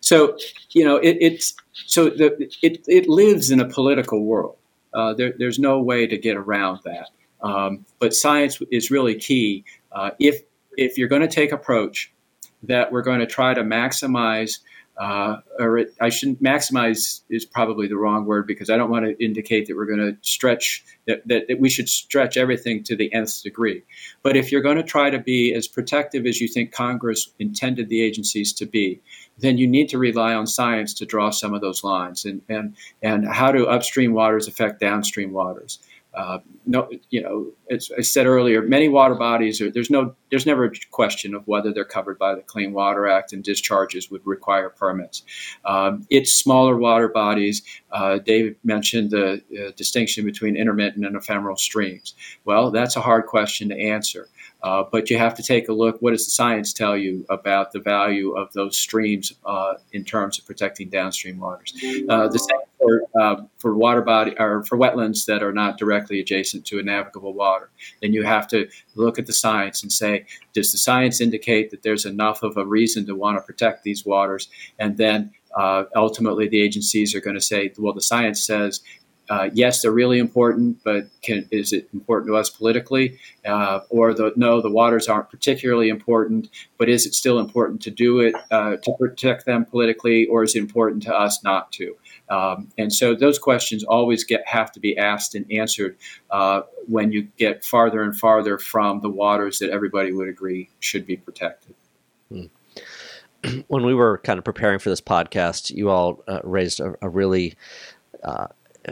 [0.00, 0.36] so
[0.70, 4.56] you know it, it's so the, it it lives in a political world.
[5.16, 7.10] There, there's no way to get around that.
[7.40, 9.64] Um, but science is really key.
[10.18, 10.42] if
[10.76, 12.12] if you're going to take approach
[12.62, 14.58] that we're going to try to maximize
[14.98, 19.04] uh, or it, I shouldn't maximize is probably the wrong word because I don't want
[19.04, 22.96] to indicate that we're going to stretch that, that, that, we should stretch everything to
[22.96, 23.84] the nth degree.
[24.24, 27.88] But if you're going to try to be as protective as you think Congress intended
[27.88, 29.00] the agencies to be,
[29.38, 32.76] then you need to rely on science to draw some of those lines and and
[33.00, 35.78] and how do upstream waters affect downstream waters.
[36.18, 40.46] Uh, no, you know, as I said earlier, many water bodies are, there's no there's
[40.46, 44.26] never a question of whether they're covered by the Clean Water Act and discharges would
[44.26, 45.22] require permits.
[45.64, 47.62] Um, it's smaller water bodies.
[47.92, 52.14] Uh, David mentioned the uh, distinction between intermittent and ephemeral streams.
[52.44, 54.28] Well, that's a hard question to answer.
[54.62, 55.98] Uh, but you have to take a look.
[56.00, 60.38] What does the science tell you about the value of those streams uh, in terms
[60.38, 61.72] of protecting downstream waters?
[62.08, 66.20] Uh, the same for, uh, for water body or for wetlands that are not directly
[66.20, 67.70] adjacent to a navigable water.
[68.02, 71.82] Then you have to look at the science and say, does the science indicate that
[71.82, 74.48] there's enough of a reason to want to protect these waters?
[74.78, 78.80] And then uh, ultimately, the agencies are going to say, well, the science says
[79.28, 83.18] uh, yes, they're really important, but can, is it important to us politically?
[83.44, 86.48] Uh, or the, no, the waters aren't particularly important,
[86.78, 90.56] but is it still important to do it uh, to protect them politically, or is
[90.56, 91.94] it important to us not to?
[92.30, 95.96] Um, and so those questions always get have to be asked and answered
[96.30, 101.06] uh, when you get farther and farther from the waters that everybody would agree should
[101.06, 101.74] be protected.
[102.30, 102.44] Hmm.
[103.68, 107.08] When we were kind of preparing for this podcast, you all uh, raised a, a
[107.08, 107.54] really
[108.24, 108.48] uh,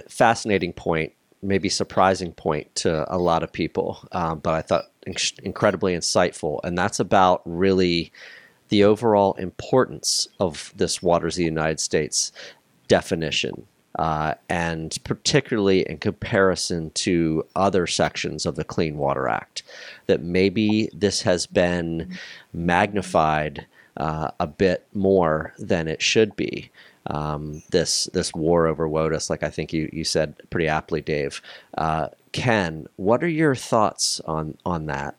[0.09, 4.87] fascinating point, maybe surprising point to a lot of people, um, but I thought
[5.43, 8.13] incredibly insightful, and that's about really
[8.69, 12.33] the overall importance of this waters of the United States
[12.89, 13.67] definition.
[13.99, 19.63] Uh, and particularly in comparison to other sections of the Clean Water Act,
[20.07, 22.19] that maybe this has been
[22.53, 23.65] magnified
[23.97, 26.71] uh, a bit more than it should be
[27.09, 31.41] um, this this war over WOTUS, like I think you, you said pretty aptly, Dave.
[31.77, 35.17] Uh, Ken, what are your thoughts on on that?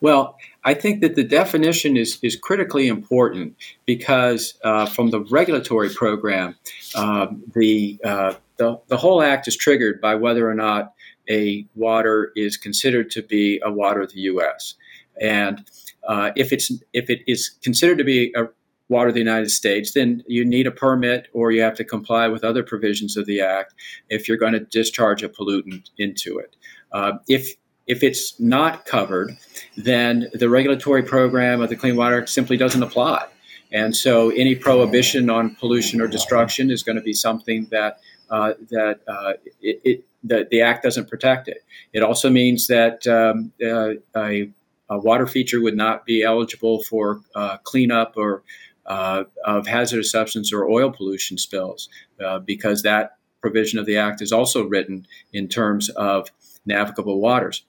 [0.00, 5.88] Well, I think that the definition is, is critically important because uh, from the regulatory
[5.90, 6.54] program,
[6.94, 10.92] uh, the, uh, the, the whole act is triggered by whether or not
[11.28, 14.74] a water is considered to be a water of the U.S.
[15.20, 15.64] And
[16.06, 18.48] uh, if it's if it is considered to be a
[18.88, 22.44] water the United States, then you need a permit or you have to comply with
[22.44, 23.74] other provisions of the Act
[24.08, 26.56] if you're going to discharge a pollutant into it.
[26.92, 27.54] Uh, if
[27.86, 29.30] if it's not covered,
[29.78, 33.26] then the regulatory program of the Clean Water Act simply doesn't apply.
[33.72, 37.98] And so any prohibition on pollution or destruction is going to be something that
[38.30, 39.32] uh, that uh,
[39.62, 41.64] it, it, the, the act doesn't protect it.
[41.92, 44.50] It also means that um, uh, a,
[44.90, 48.42] a, water feature would not be eligible for uh, cleanup or
[48.88, 51.88] uh, of hazardous substance or oil pollution spills,
[52.24, 56.28] uh, because that provision of the Act is also written in terms of
[56.66, 57.64] navigable waters.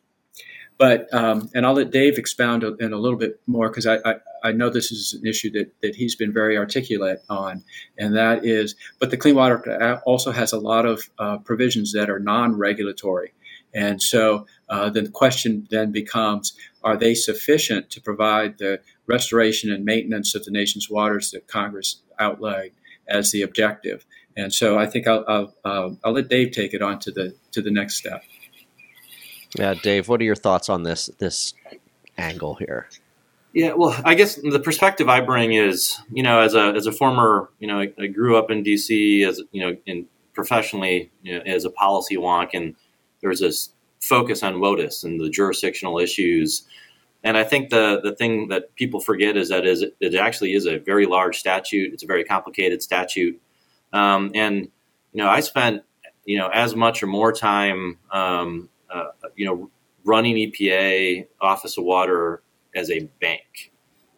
[0.80, 4.16] but um, and I'll let Dave expound in a little bit more because I, I,
[4.46, 7.64] I know this is an issue that that he's been very articulate on,
[7.98, 11.92] and that is, but the Clean Water Act also has a lot of uh, provisions
[11.94, 13.34] that are non-regulatory,
[13.74, 16.54] and so uh, the question then becomes:
[16.84, 22.02] Are they sufficient to provide the restoration and maintenance of the nation's waters that Congress
[22.20, 22.72] outlined
[23.08, 24.06] as the objective?
[24.38, 27.36] And so I think I'll, I'll, uh, I'll let Dave take it on to the
[27.52, 28.24] to the next step.
[29.58, 31.54] Yeah, Dave, what are your thoughts on this this
[32.18, 32.88] angle here?
[33.52, 36.92] Yeah, well, I guess the perspective I bring is, you know, as a as a
[36.92, 39.24] former, you know, I, I grew up in D.C.
[39.24, 42.76] as you know, in professionally you know, as a policy wonk, and
[43.22, 43.70] there's this
[44.02, 46.64] focus on WOTUS and the jurisdictional issues.
[47.24, 50.66] And I think the the thing that people forget is that is it actually is
[50.66, 51.93] a very large statute.
[51.93, 53.39] It's a very complicated statute,
[53.91, 54.70] um, and
[55.12, 55.84] you know, I spent
[56.26, 59.70] you know as much or more time um, uh, you know,
[60.04, 62.41] running EPA Office of Water
[62.76, 63.72] as a bank.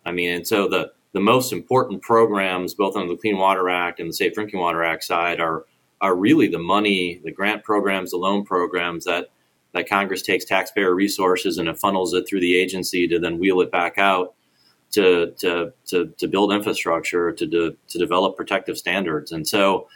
[0.06, 4.00] I mean, and so the the most important programs, both on the Clean Water Act
[4.00, 5.66] and the Safe Drinking Water Act side, are
[6.00, 9.30] are really the money, the grant programs, the loan programs that
[9.74, 13.62] that Congress takes taxpayer resources and it funnels it through the agency to then wheel
[13.62, 14.34] it back out
[14.92, 19.32] to to to, to build infrastructure to, to to develop protective standards.
[19.32, 19.88] And so,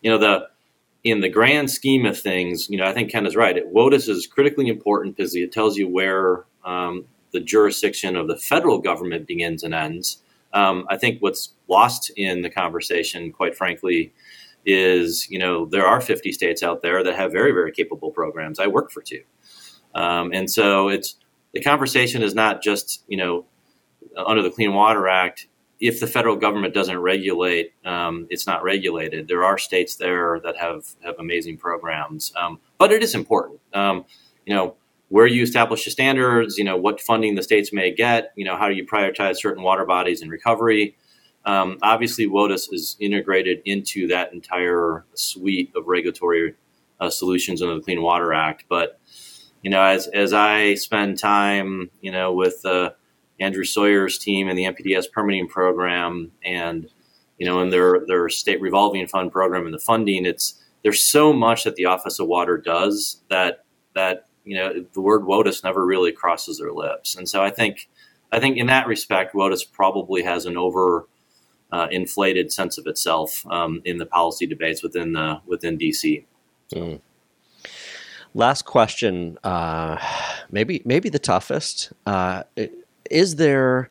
[0.00, 0.48] you know, the
[1.04, 3.56] in the grand scheme of things, you know, I think Ken is right.
[3.72, 8.78] WOTUS is critically important because it tells you where um, the jurisdiction of the federal
[8.78, 10.18] government begins and ends.
[10.52, 14.12] Um, I think what's lost in the conversation, quite frankly,
[14.64, 18.58] is you know there are 50 states out there that have very very capable programs.
[18.58, 19.22] I work for two,
[19.94, 21.16] um, and so it's
[21.52, 23.46] the conversation is not just you know
[24.16, 25.48] under the Clean Water Act
[25.80, 29.28] if the federal government doesn't regulate, um, it's not regulated.
[29.28, 33.60] There are states there that have have amazing programs, um, but it is important.
[33.72, 34.04] Um,
[34.44, 34.74] you know,
[35.08, 38.56] where you establish the standards, you know, what funding the states may get, you know,
[38.56, 40.96] how do you prioritize certain water bodies in recovery.
[41.48, 46.54] Um, obviously, WOTUS is integrated into that entire suite of regulatory
[47.00, 48.64] uh, solutions under the Clean Water Act.
[48.68, 49.00] But
[49.62, 52.90] you know, as as I spend time, you know, with uh,
[53.40, 56.86] Andrew Sawyer's team and the NPDES permitting program and
[57.38, 61.32] you know in their their state revolving fund program and the funding it's there's so
[61.32, 65.86] much that the office of water does that that you know the word WOTUS never
[65.86, 67.88] really crosses their lips and so I think
[68.32, 71.06] I think in that respect WOTUS probably has an over
[71.72, 76.24] uh, inflated sense of itself um, in the policy debates within the within DC.
[76.72, 77.00] Mm.
[78.34, 79.98] Last question, uh,
[80.50, 81.92] maybe maybe the toughest.
[82.06, 82.44] Uh,
[83.10, 83.90] is there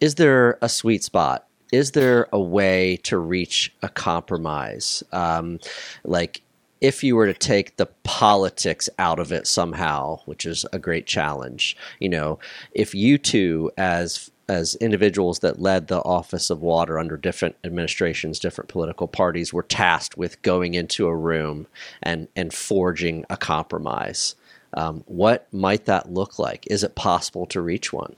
[0.00, 1.46] is there a sweet spot?
[1.72, 5.02] Is there a way to reach a compromise?
[5.12, 5.58] Um,
[6.04, 6.42] like
[6.82, 11.06] if you were to take the politics out of it somehow, which is a great
[11.06, 12.40] challenge, you know,
[12.72, 18.38] if you two as as individuals that led the office of water under different administrations,
[18.38, 21.66] different political parties were tasked with going into a room
[22.02, 24.34] and and forging a compromise.
[24.74, 26.66] Um, what might that look like?
[26.70, 28.14] Is it possible to reach one?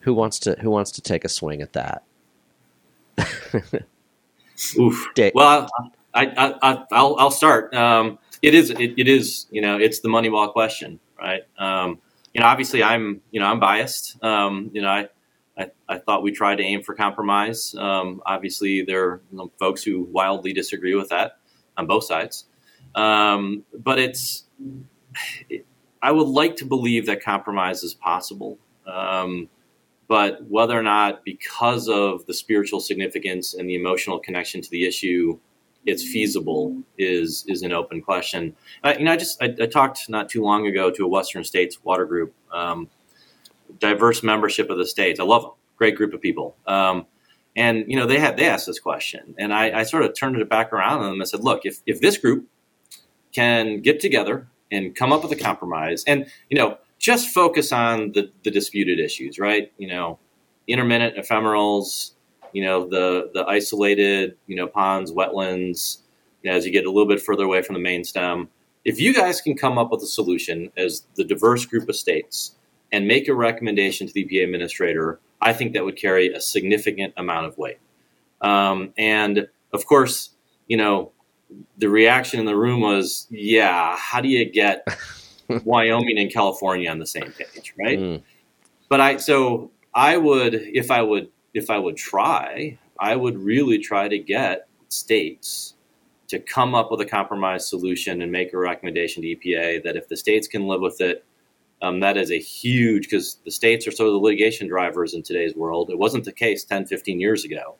[0.00, 2.02] Who wants to Who wants to take a swing at that?
[4.76, 5.06] Oof.
[5.14, 5.32] Dave.
[5.36, 5.68] Well,
[6.12, 7.72] I, I, I, will I'll start.
[7.74, 11.42] Um, it is it, it is you know it's the Moneyball question, right?
[11.58, 12.00] Um,
[12.34, 14.22] you know, obviously I'm you know I'm biased.
[14.24, 15.08] Um, you know, I,
[15.58, 17.74] I, I thought we tried to aim for compromise.
[17.74, 19.20] Um, obviously, there are
[19.58, 21.38] folks who wildly disagree with that
[21.76, 22.46] on both sides.
[22.94, 24.44] Um, but it's
[25.48, 25.66] it,
[26.02, 28.58] I would like to believe that compromise is possible.
[28.86, 29.48] Um,
[30.08, 34.84] but whether or not, because of the spiritual significance and the emotional connection to the
[34.84, 35.38] issue,
[35.86, 38.54] it's feasible is is an open question.
[38.84, 41.82] You know, I just I, I, talked not too long ago to a Western States
[41.84, 42.88] water group, um,
[43.80, 45.18] diverse membership of the states.
[45.18, 46.56] I love them, great group of people.
[46.66, 47.06] Um,
[47.56, 50.36] and you know, they had they asked this question, and I, I sort of turned
[50.36, 52.46] it back around on them and said, look, if if this group
[53.32, 58.12] can get together and come up with a compromise, and you know just focus on
[58.12, 59.72] the, the disputed issues, right?
[59.78, 60.18] You know,
[60.68, 62.12] intermittent ephemerals,
[62.52, 65.98] you know, the, the isolated, you know, ponds, wetlands,
[66.44, 68.48] as you get a little bit further away from the main stem.
[68.84, 72.54] If you guys can come up with a solution as the diverse group of states
[72.92, 77.14] and make a recommendation to the EPA administrator, I think that would carry a significant
[77.16, 77.78] amount of weight.
[78.40, 80.30] Um, and of course,
[80.66, 81.12] you know,
[81.78, 84.86] the reaction in the room was, yeah, how do you get
[85.64, 87.98] Wyoming and California on the same page, right?
[87.98, 88.22] Mm.
[88.88, 93.78] But I so I would if I would if I would try, I would really
[93.78, 95.74] try to get states
[96.28, 100.08] to come up with a compromise solution and make a recommendation to EPA that if
[100.08, 101.24] the states can live with it,
[101.82, 105.22] Um, that is a huge because the states are sort of the litigation drivers in
[105.22, 105.90] today's world.
[105.90, 107.76] It wasn't the case 10, 15 years ago.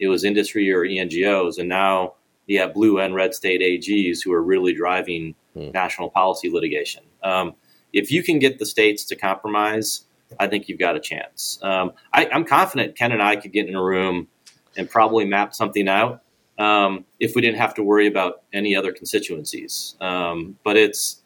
[0.00, 2.14] It was industry or ENGOs, and now
[2.46, 5.70] you have blue and red state AGs who are really driving hmm.
[5.70, 7.04] national policy litigation.
[7.22, 7.54] Um,
[7.92, 10.02] if you can get the states to compromise,
[10.38, 11.58] I think you've got a chance.
[11.62, 14.28] Um, I, am confident Ken and I could get in a room
[14.76, 16.22] and probably map something out
[16.58, 19.96] um, if we didn't have to worry about any other constituencies.
[20.00, 21.22] Um, but it's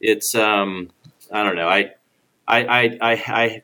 [0.00, 0.90] it's um,
[1.32, 1.68] I don't know.
[1.68, 1.90] I
[2.46, 3.62] I I I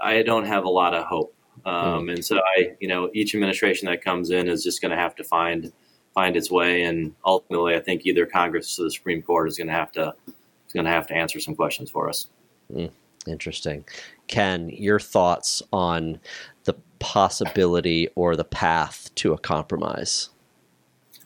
[0.00, 2.12] I, don't have a lot of hope, mm.
[2.12, 5.14] and so I you know each administration that comes in is just going to have
[5.16, 5.72] to find
[6.14, 9.68] find its way, and ultimately, I think either Congress or the Supreme Court is going
[9.68, 12.28] to have to is going to have to answer some questions for us.
[12.72, 12.90] Mm.
[13.26, 13.84] Interesting.
[14.26, 16.20] Ken, your thoughts on
[16.64, 20.30] the possibility or the path to a compromise?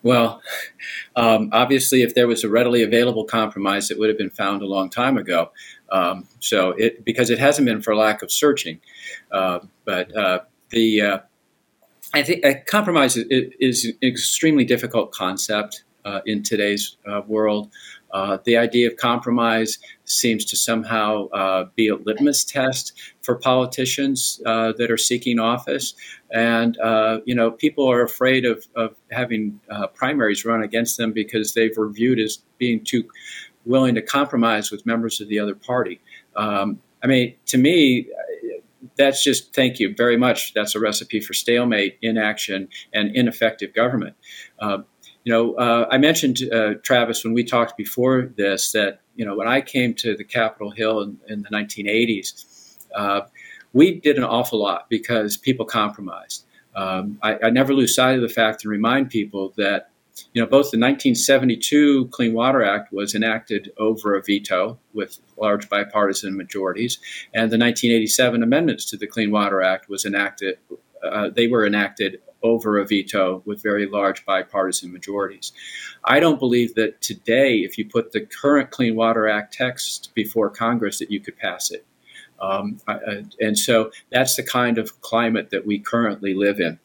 [0.02, 0.42] Well,
[1.16, 4.66] um, obviously, if there was a readily available compromise, it would have been found a
[4.66, 5.52] long time ago.
[5.90, 8.80] Um, so, it because it hasn't been for lack of searching,
[9.30, 10.40] uh, but uh,
[10.70, 11.18] the uh,
[12.14, 17.70] I think a compromise is, is, an extremely difficult concept uh, in today's uh, world.
[18.12, 22.92] Uh, the idea of compromise seems to somehow uh, be a litmus test
[23.22, 25.94] for politicians uh, that are seeking office.
[26.30, 31.12] And, uh, you know, people are afraid of, of having uh, primaries run against them
[31.12, 33.04] because they've were viewed as being too
[33.64, 36.00] willing to compromise with members of the other party.
[36.36, 38.08] Um, I mean, to me,
[38.96, 40.52] that's just thank you very much.
[40.54, 44.16] That's a recipe for stalemate, inaction, and ineffective government.
[44.58, 44.78] Uh,
[45.24, 49.36] you know, uh, I mentioned uh, Travis when we talked before this that you know
[49.36, 53.22] when I came to the Capitol Hill in, in the 1980s, uh,
[53.72, 56.44] we did an awful lot because people compromised.
[56.74, 59.90] Um, I, I, never lose sight of the fact and remind people that
[60.32, 65.68] you know both the 1972 Clean Water Act was enacted over a veto with large
[65.68, 66.98] bipartisan majorities,
[67.34, 70.58] and the 1987 amendments to the Clean Water Act was enacted.
[71.04, 75.52] Uh, they were enacted over a veto with very large bipartisan majorities.
[76.04, 80.50] I don't believe that today, if you put the current Clean Water Act text before
[80.50, 81.84] Congress, that you could pass it.
[82.40, 82.80] Um,
[83.40, 86.78] and so that's the kind of climate that we currently live in.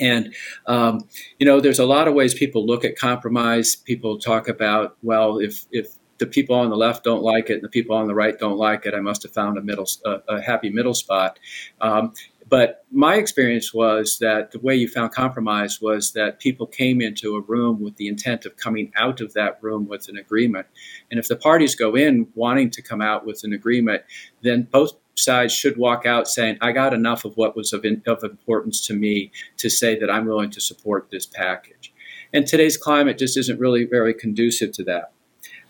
[0.00, 0.34] And,
[0.66, 1.06] um,
[1.38, 3.76] you know, there's a lot of ways people look at compromise.
[3.76, 7.62] People talk about, well, if, if the people on the left don't like it and
[7.62, 10.20] the people on the right don't like it, I must have found a middle, a,
[10.28, 11.38] a happy middle spot.
[11.82, 12.14] Um,
[12.52, 17.34] but my experience was that the way you found compromise was that people came into
[17.34, 20.66] a room with the intent of coming out of that room with an agreement.
[21.10, 24.02] And if the parties go in wanting to come out with an agreement,
[24.42, 28.02] then both sides should walk out saying, I got enough of what was of, in,
[28.06, 31.90] of importance to me to say that I'm willing to support this package.
[32.34, 35.12] And today's climate just isn't really very conducive to that.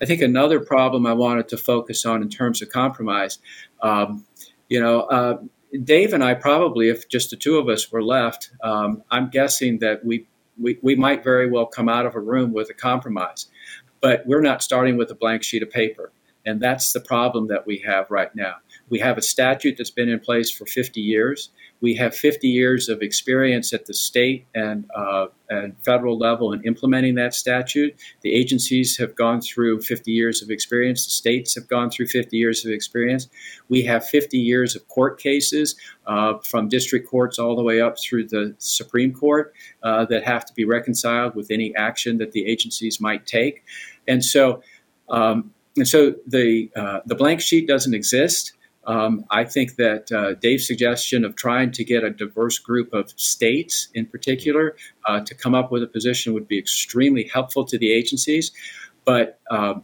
[0.01, 3.39] I think another problem I wanted to focus on in terms of compromise,
[3.81, 4.25] um,
[4.67, 5.37] you know, uh,
[5.83, 9.79] Dave and I probably, if just the two of us were left, um, I'm guessing
[9.79, 10.27] that we,
[10.61, 13.47] we, we might very well come out of a room with a compromise.
[14.01, 16.11] But we're not starting with a blank sheet of paper.
[16.45, 18.55] And that's the problem that we have right now.
[18.89, 21.49] We have a statute that's been in place for 50 years.
[21.81, 26.63] We have 50 years of experience at the state and, uh, and federal level in
[26.63, 27.95] implementing that statute.
[28.21, 31.05] The agencies have gone through 50 years of experience.
[31.05, 33.27] The states have gone through 50 years of experience.
[33.67, 35.75] We have 50 years of court cases
[36.05, 39.53] uh, from district courts all the way up through the Supreme Court
[39.83, 43.63] uh, that have to be reconciled with any action that the agencies might take.
[44.07, 44.61] And so,
[45.09, 48.53] um, and so the uh, the blank sheet doesn't exist.
[48.85, 53.11] Um, I think that uh, Dave's suggestion of trying to get a diverse group of
[53.15, 54.75] states, in particular,
[55.07, 58.51] uh, to come up with a position would be extremely helpful to the agencies.
[59.05, 59.83] But um,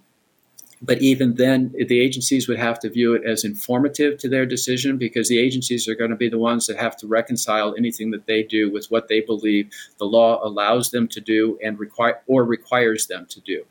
[0.81, 4.97] but even then, the agencies would have to view it as informative to their decision
[4.97, 8.27] because the agencies are going to be the ones that have to reconcile anything that
[8.27, 12.45] they do with what they believe the law allows them to do and require or
[12.45, 13.65] requires them to do.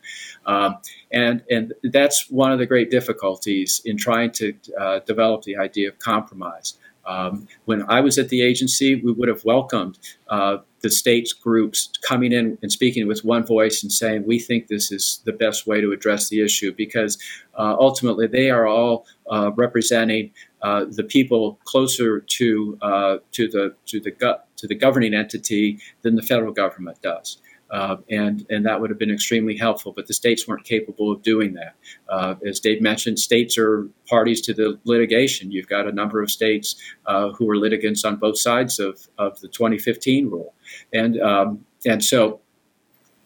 [0.44, 0.76] Um,
[1.10, 5.89] and and that's one of the great difficulties in trying to uh, develop the idea
[5.89, 6.74] of compromise.
[7.06, 9.98] Um, when I was at the agency, we would have welcomed
[10.28, 14.68] uh, the states groups coming in and speaking with one voice and saying, we think
[14.68, 17.18] this is the best way to address the issue because
[17.59, 20.30] uh, ultimately they are all uh, representing
[20.62, 26.16] uh, the people closer to, uh, to, the, to, the to the governing entity than
[26.16, 27.38] the federal government does.
[27.70, 29.93] Uh, and and that would have been extremely helpful.
[29.93, 31.74] But the states weren't capable of doing that.
[32.09, 35.51] Uh, as Dave mentioned, states are parties to the litigation.
[35.51, 36.77] You've got a number of states
[37.07, 40.55] uh, who are litigants on both sides of, of the 2015 rule,
[40.93, 42.40] and um, and so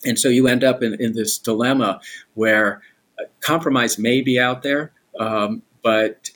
[0.05, 2.01] and so you end up in, in this dilemma
[2.35, 2.83] where
[3.41, 4.93] compromise may be out there.
[5.19, 6.31] Um, but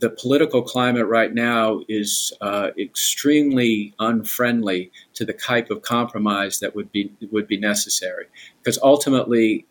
[0.00, 6.74] the political climate right now is uh, extremely unfriendly to the type of compromise that
[6.74, 8.26] would be would be necessary.
[8.58, 9.66] Because ultimately,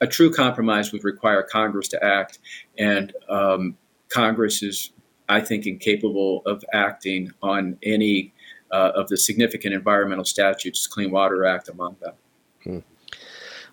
[0.00, 2.38] a true compromise would require Congress to act,
[2.78, 3.76] and um,
[4.08, 4.92] Congress is,
[5.28, 8.32] I think, incapable of acting on any
[8.70, 12.14] uh, of the significant environmental statutes, Clean Water Act among them.
[12.62, 12.78] Hmm.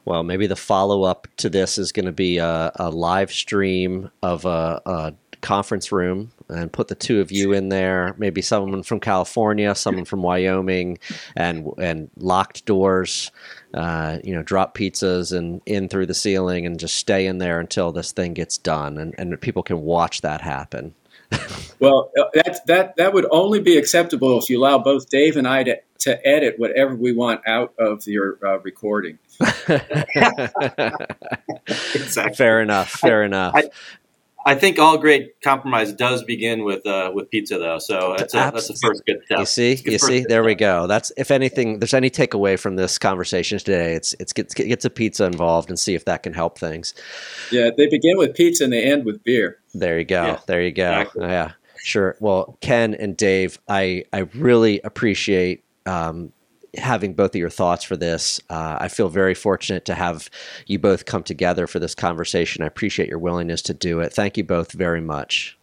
[0.06, 4.12] Well, maybe the follow up to this is going to be a, a, live stream
[4.22, 5.14] of a, a
[5.46, 8.16] conference room and put the two of you in there.
[8.18, 10.98] Maybe someone from California, someone from Wyoming,
[11.36, 13.32] and and locked doors.
[13.74, 17.60] Uh, you know, drop pizzas and in through the ceiling, and just stay in there
[17.60, 20.96] until this thing gets done, and and people can watch that happen.
[21.80, 25.48] well, uh, that that that would only be acceptable if you allow both Dave and
[25.48, 29.18] I to to edit whatever we want out of your uh, recording.
[31.68, 32.36] exactly.
[32.36, 32.90] Fair enough.
[32.92, 33.54] Fair enough.
[33.56, 33.70] I,
[34.48, 37.80] I think all great compromise does begin with uh, with pizza, though.
[37.80, 39.40] So that's a, that's the first good step.
[39.40, 40.46] You see, you see, there step.
[40.46, 40.86] we go.
[40.86, 44.92] That's if anything, there's any takeaway from this conversation today, it's it's gets gets a
[44.92, 46.94] pizza involved and see if that can help things.
[47.52, 49.58] Yeah, they begin with pizza and they end with beer.
[49.74, 50.24] There you go.
[50.24, 50.92] Yeah, there you go.
[50.92, 51.24] Exactly.
[51.24, 51.52] Yeah,
[51.84, 52.16] sure.
[52.20, 56.32] Well, Ken and Dave, I I really appreciate um,
[56.78, 58.40] having both of your thoughts for this.
[58.50, 60.30] Uh, I feel very fortunate to have
[60.68, 62.64] you both come together for this conversation.
[62.64, 64.14] I appreciate your willingness to do it.
[64.14, 65.58] Thank you both very much.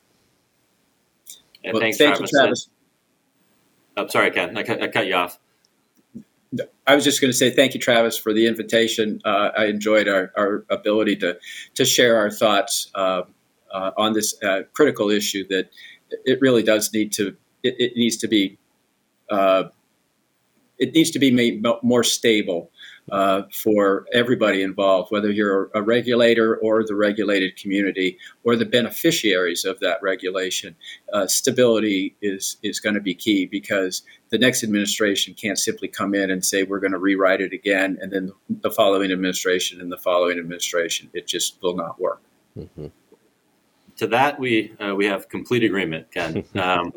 [1.62, 2.30] Yeah, well, thanks, thank Travis.
[2.32, 2.68] You, Travis.
[3.96, 4.56] Oh, sorry, Ken.
[4.56, 5.38] I cut, I cut, you off.
[6.86, 9.20] I was just going to say thank you, Travis, for the invitation.
[9.24, 11.38] Uh, I enjoyed our, our, ability to
[11.74, 13.22] to share our thoughts uh,
[13.72, 15.70] uh on this uh, critical issue that
[16.24, 18.58] it really does need to it, it needs to be
[19.30, 19.64] uh,
[20.78, 22.70] it needs to be made more stable
[23.10, 29.64] uh, for everybody involved, whether you're a regulator or the regulated community or the beneficiaries
[29.64, 30.74] of that regulation.
[31.12, 36.14] Uh, stability is is going to be key because the next administration can't simply come
[36.14, 39.90] in and say we're going to rewrite it again, and then the following administration and
[39.90, 41.10] the following administration.
[41.12, 42.22] It just will not work.
[42.56, 42.86] Mm-hmm
[43.96, 46.44] to that we uh, we have complete agreement, Ken.
[46.54, 46.92] Um,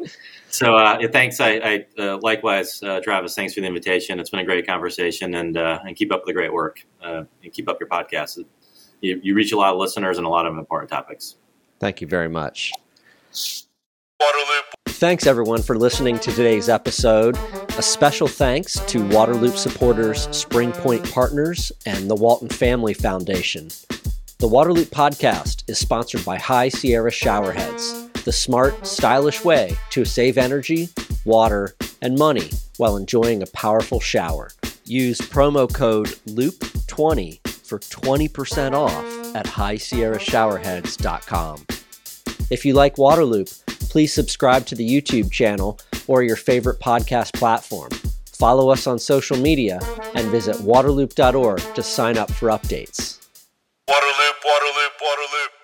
[0.50, 1.40] so uh, thanks.
[1.42, 3.36] I, I uh, likewise, uh, Travis.
[3.36, 4.20] Thanks for the invitation.
[4.20, 7.52] It's been a great conversation, and uh, and keep up the great work uh, and
[7.52, 8.44] keep up your podcast.
[9.02, 11.36] You, you reach a lot of listeners and a lot of important topics.
[11.80, 12.72] Thank you very much.
[14.88, 17.38] Thanks everyone for listening to today's episode.
[17.78, 23.70] A special thanks to Waterloop supporters, Spring Point Partners, and the Walton Family Foundation.
[24.38, 30.38] The Waterloop podcast is sponsored by High Sierra Showerheads, the smart, stylish way to save
[30.38, 30.90] energy,
[31.24, 34.49] water, and money while enjoying a powerful shower.
[34.84, 41.66] Use promo code LOOP20 for 20% off at highsierrashowerheads.com.
[42.52, 47.91] If you like Waterloop, please subscribe to the YouTube channel or your favorite podcast platform.
[48.26, 49.80] Follow us on social media
[50.14, 53.24] and visit waterloop.org to sign up for updates.
[53.88, 55.55] Waterloop, Waterloo, Waterloop.